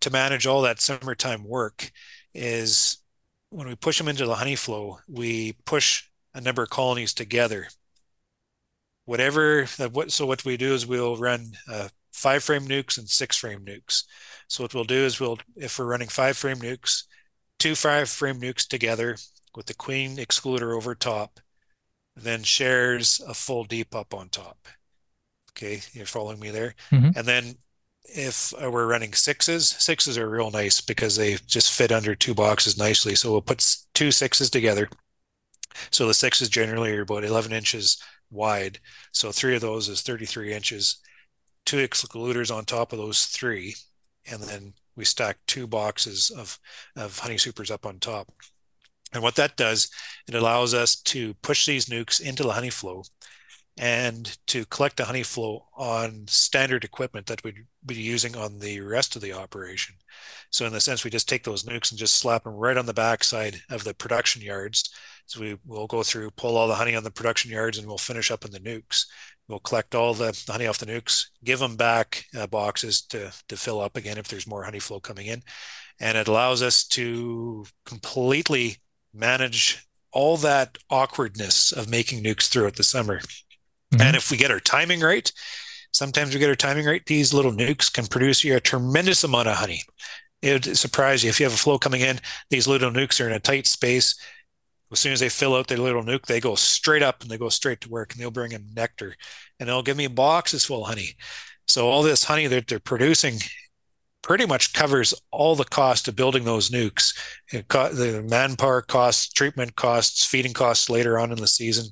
to 0.01 0.11
manage 0.11 0.47
all 0.47 0.63
that 0.63 0.81
summertime 0.81 1.45
work 1.45 1.91
is 2.35 2.99
when 3.51 3.69
we 3.69 3.75
push 3.75 3.99
them 3.99 4.09
into 4.09 4.27
the 4.27 4.35
honey 4.35 4.57
flow 4.57 4.99
we 5.09 5.53
push 5.67 6.05
a 6.35 6.41
number 6.41 6.63
of 6.63 6.71
colonies 6.71 7.15
together. 7.15 7.69
Whatever 9.05 9.67
so 9.67 10.27
what 10.27 10.45
we 10.45 10.57
do 10.57 10.75
is 10.75 10.87
we'll 10.87 11.17
run 11.17 11.53
uh, 11.71 11.89
five 12.17 12.43
frame 12.43 12.67
nukes 12.67 12.99
and 12.99 13.09
six 13.09 13.37
frame 13.37 13.65
nukes 13.65 14.05
so 14.49 14.63
what 14.63 14.75
we'll 14.75 14.85
do 14.85 15.05
is 15.05 15.21
we'll, 15.21 15.39
if 15.57 15.79
we're 15.79 15.87
running 15.87 16.09
five 16.09 16.37
frame 16.37 16.59
nukes, 16.59 17.05
two 17.59 17.75
five 17.75 18.09
frame 18.09 18.41
nukes 18.41 18.67
together 18.67 19.17
with 19.55 19.67
the 19.67 19.75
queen 19.75 20.17
excluder 20.17 20.75
over 20.75 20.95
top, 20.95 21.41
then 22.15 22.43
shares 22.43 23.21
a 23.27 23.35
full 23.35 23.65
deep 23.65 23.95
up 23.95 24.15
on 24.15 24.29
top. 24.29 24.69
Okay, 25.53 25.81
you're 25.93 26.07
following 26.07 26.39
me 26.39 26.51
there. 26.51 26.75
Mm-hmm. 26.93 27.19
And 27.19 27.27
then 27.27 27.55
if 28.05 28.53
we're 28.61 28.87
running 28.87 29.15
sixes, 29.15 29.69
sixes 29.69 30.17
are 30.17 30.29
real 30.29 30.51
nice 30.51 30.81
because 30.81 31.17
they 31.17 31.37
just 31.47 31.73
fit 31.73 31.91
under 31.91 32.15
two 32.15 32.35
boxes 32.35 32.79
nicely. 32.79 33.15
So 33.15 33.33
we'll 33.33 33.43
put 33.43 33.67
two 33.95 34.13
sixes 34.13 34.51
together. 34.51 34.89
So 35.91 36.07
the 36.07 36.15
sixes 36.15 36.49
generally 36.49 36.93
are 36.93 37.03
about 37.03 37.25
11 37.25 37.53
inches 37.53 38.01
wide. 38.31 38.79
So 39.13 39.33
three 39.33 39.55
of 39.57 39.61
those 39.61 39.89
is 39.89 40.03
33 40.03 40.53
inches. 40.55 40.99
Two 41.67 41.79
excluders 41.79 42.51
on 42.51 42.65
top 42.65 42.93
of 42.93 42.99
those 42.99 43.27
three 43.27 43.75
and 44.31 44.43
then 44.43 44.75
we 44.97 45.05
stack 45.05 45.39
two 45.47 45.67
boxes 45.67 46.31
of, 46.31 46.59
of 46.97 47.19
honey 47.19 47.39
supers 47.39 47.71
up 47.71 47.87
on 47.87 47.99
top. 48.01 48.33
And 49.13 49.23
what 49.23 49.37
that 49.37 49.57
does, 49.57 49.91
it 50.29 50.35
allows 50.35 50.75
us 50.75 50.97
to 51.03 51.35
push 51.43 51.67
these 51.67 51.87
nukes 51.87 52.21
into 52.21 52.43
the 52.43 52.53
honey 52.53 52.71
flow. 52.71 53.05
and 53.79 54.39
to 54.47 54.65
collect 54.67 54.97
the 54.97 55.05
honey 55.05 55.23
flow 55.23 55.67
on 55.77 56.25
standard 56.29 56.83
equipment 56.85 57.27
that 57.27 57.45
we'd 57.45 57.67
be 57.85 57.95
using 57.95 58.35
on 58.37 58.59
the 58.59 58.81
rest 58.81 59.17
of 59.17 59.23
the 59.23 59.33
operation. 59.35 59.95
So 60.51 60.65
in 60.67 60.73
the 60.73 60.81
sense, 60.81 61.05
we 61.05 61.11
just 61.11 61.29
take 61.29 61.45
those 61.45 61.65
nukes 61.65 61.91
and 61.91 61.99
just 61.99 62.17
slap 62.17 62.45
them 62.45 62.55
right 62.55 62.77
on 62.79 62.87
the 62.87 62.95
backside 62.95 63.61
of 63.71 63.85
the 63.85 63.93
production 63.95 64.41
yards. 64.41 64.91
So 65.27 65.41
we 65.41 65.59
will 65.67 65.87
go 65.87 66.03
through, 66.03 66.31
pull 66.33 66.57
all 66.57 66.69
the 66.69 66.75
honey 66.75 66.95
on 66.97 67.05
the 67.05 67.11
production 67.11 67.51
yards, 67.51 67.79
and 67.79 67.87
we'll 67.87 67.99
finish 67.99 68.31
up 68.31 68.45
in 68.47 68.51
the 68.51 68.61
nukes. 68.61 69.05
We'll 69.49 69.61
collect 69.61 69.95
all 69.95 70.13
the 70.13 70.37
honey 70.49 70.67
off 70.67 70.79
the 70.79 70.87
nukes, 70.87 71.27
give 71.45 71.61
them 71.61 71.77
back 71.77 72.25
uh, 72.37 72.47
boxes 72.49 73.03
to 73.07 73.33
to 73.49 73.57
fill 73.57 73.81
up 73.81 73.97
again 73.97 74.19
if 74.19 74.29
there's 74.29 74.47
more 74.47 74.65
honey 74.65 74.81
flow 74.81 74.99
coming 74.99 75.27
in, 75.27 75.43
and 76.01 76.19
it 76.19 76.29
allows 76.29 76.63
us 76.63 76.85
to 76.89 77.65
completely 77.85 78.77
manage 79.15 79.87
all 80.13 80.37
that 80.39 80.79
awkwardness 80.91 81.73
of 81.73 81.89
making 81.89 82.25
nukes 82.25 82.49
throughout 82.49 82.77
the 82.77 82.83
summer. 82.83 83.19
Mm-hmm. 83.19 84.01
And 84.01 84.17
if 84.17 84.31
we 84.31 84.37
get 84.37 84.51
our 84.51 84.61
timing 84.61 85.01
right, 85.01 85.31
sometimes 85.93 86.35
we 86.35 86.41
get 86.41 86.49
our 86.49 86.57
timing 86.57 86.87
right, 86.87 87.05
these 87.07 87.33
little 87.33 87.53
nukes 87.53 87.93
can 87.93 88.07
produce 88.07 88.43
you 88.43 88.57
a 88.57 88.61
tremendous 88.61 89.25
amount 89.25 89.49
of 89.49 89.57
honey. 89.57 89.83
It 90.43 90.53
would 90.53 90.77
surprise 90.77 91.23
you 91.23 91.31
if 91.31 91.41
you 91.41 91.47
have 91.47 91.55
a 91.55 91.59
flow 91.59 91.79
coming 91.79 92.01
in, 92.01 92.19
these 92.51 92.67
little 92.67 92.91
nukes 92.91 93.25
are 93.25 93.29
in 93.29 93.35
a 93.35 93.41
tight 93.41 93.67
space. 93.67 94.19
As 94.93 95.01
soon 95.01 95.13
as 95.13 95.21
they 95.21 95.29
fill 95.29 95.55
out 95.55 95.67
their 95.67 95.79
little 95.79 96.03
nuke, 96.03 96.27
they 96.27 96.41
go 96.41 96.55
straight 96.55 97.03
up 97.03 97.23
and 97.23 97.31
they 97.31 97.39
go 97.39 97.49
straight 97.49 97.81
to 97.81 97.89
work 97.89 98.13
and 98.13 98.21
they'll 98.21 98.31
bring 98.31 98.53
in 98.53 98.69
nectar 98.75 99.15
and 99.59 99.69
they'll 99.69 99.83
give 99.83 99.97
me 99.97 100.07
boxes 100.07 100.65
full 100.65 100.83
of 100.83 100.89
honey. 100.89 101.11
So 101.67 101.89
all 101.89 102.03
this 102.03 102.25
honey 102.25 102.47
that 102.47 102.69
they're 102.69 102.79
producing 102.79 103.39
pretty 104.23 104.47
much 104.47 104.73
covers 104.73 105.15
all 105.31 105.57
the 105.57 105.65
cost 105.65 106.09
of 106.09 106.17
building 106.17 106.45
those 106.45 106.71
nukes. 106.71 107.17
the 107.51 108.25
manpower 108.29 108.83
costs, 108.83 109.33
treatment 109.33 109.77
costs, 109.77 110.25
feeding 110.25 110.53
costs 110.53 110.89
later 110.91 111.19
on 111.19 111.33
in 111.33 111.39
the 111.39 111.47
season. 111.47 111.87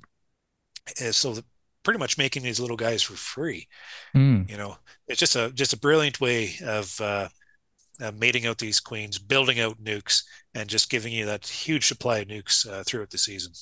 So 1.11 1.39
pretty 1.85 1.99
much 1.99 2.19
making 2.19 2.43
these 2.43 2.59
little 2.59 2.77
guys 2.77 3.03
for 3.03 3.15
free. 3.15 3.69
Mm. 4.17 4.51
You 4.51 4.57
know, 4.57 4.77
it's 5.07 5.21
just 5.21 5.37
a 5.37 5.53
just 5.53 5.73
a 5.73 5.79
brilliant 5.79 6.21
way 6.21 6.55
of 6.65 7.01
uh, 7.01 7.29
uh, 8.01 8.13
mating 8.19 8.47
out 8.47 8.59
these 8.59 8.81
queens, 8.81 9.19
building 9.19 9.61
out 9.61 9.83
nukes, 9.83 10.25
and 10.55 10.69
just 10.69 10.91
giving 10.91 11.13
you 11.13 11.27
that 11.27 11.47
huge 11.47 11.87
supply 11.87 12.19
of 12.19 12.29
nukes 12.29 12.69
uh, 12.69 12.83
throughout 12.85 13.11
the 13.11 13.19
season. 13.19 13.53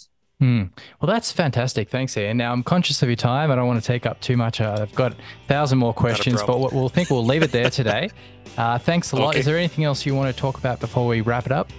Mm. 0.40 0.71
Well, 1.01 1.07
that's 1.07 1.31
fantastic. 1.31 1.88
Thanks, 1.88 2.16
Ian. 2.16 2.37
Now, 2.37 2.53
I'm 2.53 2.64
conscious 2.64 3.01
of 3.03 3.09
your 3.09 3.16
time. 3.16 3.53
I 3.53 3.55
don't 3.55 3.68
want 3.68 3.81
to 3.81 3.87
take 3.87 4.07
up 4.07 4.21
too 4.21 4.37
much. 4.37 4.61
Uh, 4.61 4.77
I've 4.81 4.95
got 4.95 5.12
a 5.12 5.16
thousand 5.47 5.79
more 5.79 5.95
questions, 5.95 6.42
but 6.42 6.59
we'll 6.59 6.88
think 6.88 7.11
we'll 7.11 7.25
leave 7.25 7.42
it 7.42 7.53
there 7.53 7.71
today. 7.71 8.11
Uh, 8.57 8.77
thanks 8.79 9.12
a 9.12 9.16
lot. 9.16 9.31
Okay. 9.31 9.38
Is 9.38 9.47
there 9.47 9.57
anything 9.57 9.85
else 9.85 10.05
you 10.05 10.16
want 10.16 10.35
to 10.35 10.40
talk 10.40 10.59
about 10.59 10.81
before 10.81 11.07
we 11.07 11.21
wrap 11.21 11.47
it 11.47 11.53
up? 11.53 11.71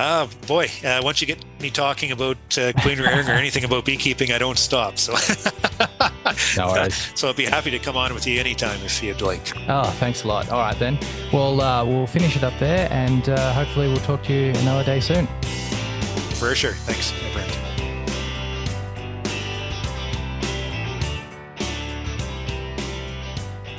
Oh 0.00 0.30
boy! 0.46 0.68
Uh, 0.84 1.00
once 1.02 1.20
you 1.20 1.26
get 1.26 1.44
me 1.60 1.70
talking 1.70 2.12
about 2.12 2.36
uh, 2.56 2.72
queen 2.82 3.00
rearing 3.00 3.28
or 3.28 3.32
anything 3.32 3.64
about 3.64 3.84
beekeeping, 3.84 4.30
I 4.30 4.38
don't 4.38 4.56
stop. 4.58 4.96
So, 4.96 5.12
no 6.56 6.68
worries. 6.68 7.10
so 7.16 7.28
I'd 7.28 7.36
be 7.36 7.44
happy 7.44 7.72
to 7.72 7.80
come 7.80 7.96
on 7.96 8.14
with 8.14 8.24
you 8.24 8.38
anytime 8.38 8.80
if 8.84 9.02
you'd 9.02 9.20
like. 9.20 9.52
Oh, 9.68 9.90
thanks 9.98 10.22
a 10.22 10.28
lot. 10.28 10.50
All 10.50 10.60
right 10.60 10.78
then. 10.78 10.98
Well, 11.32 11.60
uh, 11.60 11.84
we'll 11.84 12.06
finish 12.06 12.36
it 12.36 12.44
up 12.44 12.56
there, 12.60 12.86
and 12.92 13.28
uh, 13.28 13.52
hopefully 13.52 13.88
we'll 13.88 13.96
talk 13.98 14.22
to 14.24 14.32
you 14.32 14.50
another 14.60 14.84
day 14.84 15.00
soon. 15.00 15.26
For 16.36 16.54
sure. 16.54 16.74
Thanks. 16.86 17.12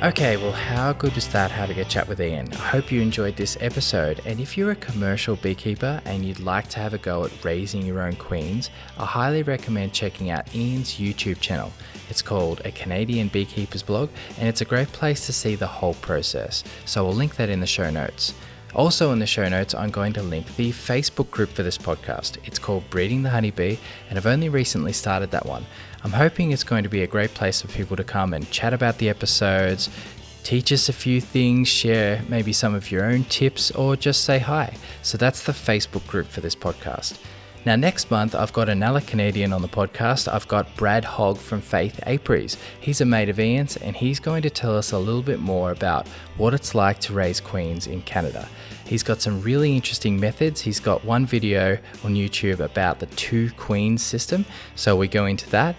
Okay, 0.02 0.38
well, 0.38 0.52
how 0.52 0.94
good 0.94 1.14
was 1.14 1.28
that? 1.28 1.50
How 1.50 1.66
to 1.66 1.74
get 1.74 1.90
chat 1.90 2.08
with 2.08 2.22
Ian. 2.22 2.50
I 2.54 2.68
hope 2.68 2.90
you 2.90 3.02
enjoyed 3.02 3.36
this 3.36 3.58
episode. 3.60 4.22
And 4.24 4.40
if 4.40 4.56
you're 4.56 4.70
a 4.70 4.76
commercial 4.76 5.36
beekeeper 5.36 6.00
and 6.06 6.24
you'd 6.24 6.40
like 6.40 6.70
to 6.70 6.78
have 6.78 6.94
a 6.94 6.98
go 6.98 7.26
at 7.26 7.44
raising 7.44 7.84
your 7.84 8.00
own 8.00 8.16
queens, 8.16 8.70
I 8.96 9.04
highly 9.04 9.42
recommend 9.42 9.92
checking 9.92 10.30
out 10.30 10.54
Ian's 10.54 10.94
YouTube 10.94 11.40
channel. 11.40 11.70
It's 12.08 12.22
called 12.22 12.62
A 12.64 12.72
Canadian 12.72 13.28
Beekeeper's 13.28 13.82
Blog, 13.82 14.08
and 14.38 14.48
it's 14.48 14.62
a 14.62 14.64
great 14.64 14.88
place 14.88 15.26
to 15.26 15.34
see 15.34 15.54
the 15.54 15.66
whole 15.66 15.94
process. 15.94 16.64
So 16.86 17.06
I'll 17.06 17.12
link 17.12 17.36
that 17.36 17.50
in 17.50 17.60
the 17.60 17.66
show 17.66 17.90
notes. 17.90 18.32
Also, 18.74 19.10
in 19.10 19.18
the 19.18 19.26
show 19.26 19.48
notes, 19.48 19.74
I'm 19.74 19.90
going 19.90 20.12
to 20.12 20.22
link 20.22 20.56
the 20.56 20.70
Facebook 20.70 21.30
group 21.30 21.50
for 21.50 21.64
this 21.64 21.76
podcast. 21.76 22.38
It's 22.44 22.58
called 22.58 22.88
Breeding 22.88 23.22
the 23.22 23.30
Honeybee, 23.30 23.76
and 24.08 24.16
I've 24.16 24.26
only 24.26 24.48
recently 24.48 24.92
started 24.92 25.32
that 25.32 25.44
one. 25.44 25.66
I'm 26.02 26.12
hoping 26.12 26.50
it's 26.50 26.64
going 26.64 26.82
to 26.84 26.88
be 26.88 27.02
a 27.02 27.06
great 27.06 27.34
place 27.34 27.60
for 27.60 27.68
people 27.68 27.96
to 27.96 28.04
come 28.04 28.32
and 28.32 28.50
chat 28.50 28.72
about 28.72 28.98
the 28.98 29.08
episodes, 29.08 29.90
teach 30.42 30.72
us 30.72 30.88
a 30.88 30.92
few 30.92 31.20
things, 31.20 31.68
share 31.68 32.22
maybe 32.28 32.52
some 32.52 32.74
of 32.74 32.90
your 32.90 33.04
own 33.04 33.24
tips, 33.24 33.70
or 33.72 33.96
just 33.96 34.24
say 34.24 34.38
hi. 34.38 34.74
So 35.02 35.18
that's 35.18 35.44
the 35.44 35.52
Facebook 35.52 36.06
group 36.06 36.26
for 36.26 36.40
this 36.40 36.54
podcast. 36.54 37.18
Now, 37.66 37.76
next 37.76 38.10
month, 38.10 38.34
I've 38.34 38.54
got 38.54 38.70
another 38.70 39.02
Canadian 39.02 39.52
on 39.52 39.60
the 39.60 39.68
podcast. 39.68 40.32
I've 40.32 40.48
got 40.48 40.74
Brad 40.76 41.04
Hogg 41.04 41.36
from 41.36 41.60
Faith 41.60 42.00
Apiaries. 42.06 42.56
He's 42.80 43.02
a 43.02 43.04
mate 43.04 43.28
of 43.28 43.38
Ian's, 43.38 43.76
and 43.76 43.94
he's 43.94 44.18
going 44.18 44.40
to 44.42 44.50
tell 44.50 44.74
us 44.74 44.92
a 44.92 44.98
little 44.98 45.20
bit 45.22 45.40
more 45.40 45.70
about 45.70 46.08
what 46.38 46.54
it's 46.54 46.74
like 46.74 47.00
to 47.00 47.12
raise 47.12 47.38
queens 47.38 47.86
in 47.86 48.00
Canada. 48.00 48.48
He's 48.86 49.02
got 49.02 49.20
some 49.20 49.42
really 49.42 49.76
interesting 49.76 50.18
methods. 50.18 50.62
He's 50.62 50.80
got 50.80 51.04
one 51.04 51.26
video 51.26 51.76
on 52.02 52.14
YouTube 52.14 52.60
about 52.60 52.98
the 52.98 53.06
two 53.06 53.50
queens 53.58 54.02
system, 54.02 54.46
so 54.74 54.96
we 54.96 55.06
go 55.06 55.26
into 55.26 55.48
that. 55.50 55.76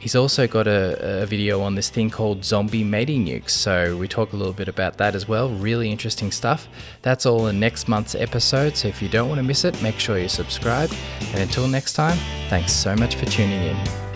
He's 0.00 0.14
also 0.14 0.46
got 0.46 0.68
a, 0.68 1.22
a, 1.22 1.26
video 1.26 1.60
on 1.60 1.74
this 1.74 1.90
thing 1.90 2.08
called 2.08 2.44
zombie 2.44 2.84
mating 2.84 3.26
nukes, 3.26 3.50
so 3.50 3.96
we 3.96 4.06
talk 4.06 4.32
a 4.32 4.36
little 4.36 4.52
bit 4.52 4.68
about 4.68 4.96
that 4.98 5.14
as 5.14 5.26
well. 5.26 5.48
Really 5.48 5.90
interesting 5.90 6.30
stuff. 6.30 6.68
That's 7.02 7.26
all 7.26 7.48
in 7.48 7.58
next 7.58 7.88
month's 7.88 8.14
episode, 8.14 8.76
so 8.76 8.86
if 8.86 9.02
you 9.02 9.08
don't 9.08 9.28
want 9.28 9.40
to 9.40 9.42
miss 9.42 9.64
it, 9.64 9.80
make 9.82 9.98
sure 9.98 10.18
you 10.18 10.28
subscribe. 10.28 10.92
And 11.32 11.40
until 11.40 11.66
next 11.66 11.94
time, 11.94 12.18
thanks 12.48 12.72
so 12.72 12.94
much 12.94 13.16
for 13.16 13.26
tuning 13.26 13.62
in. 13.62 14.07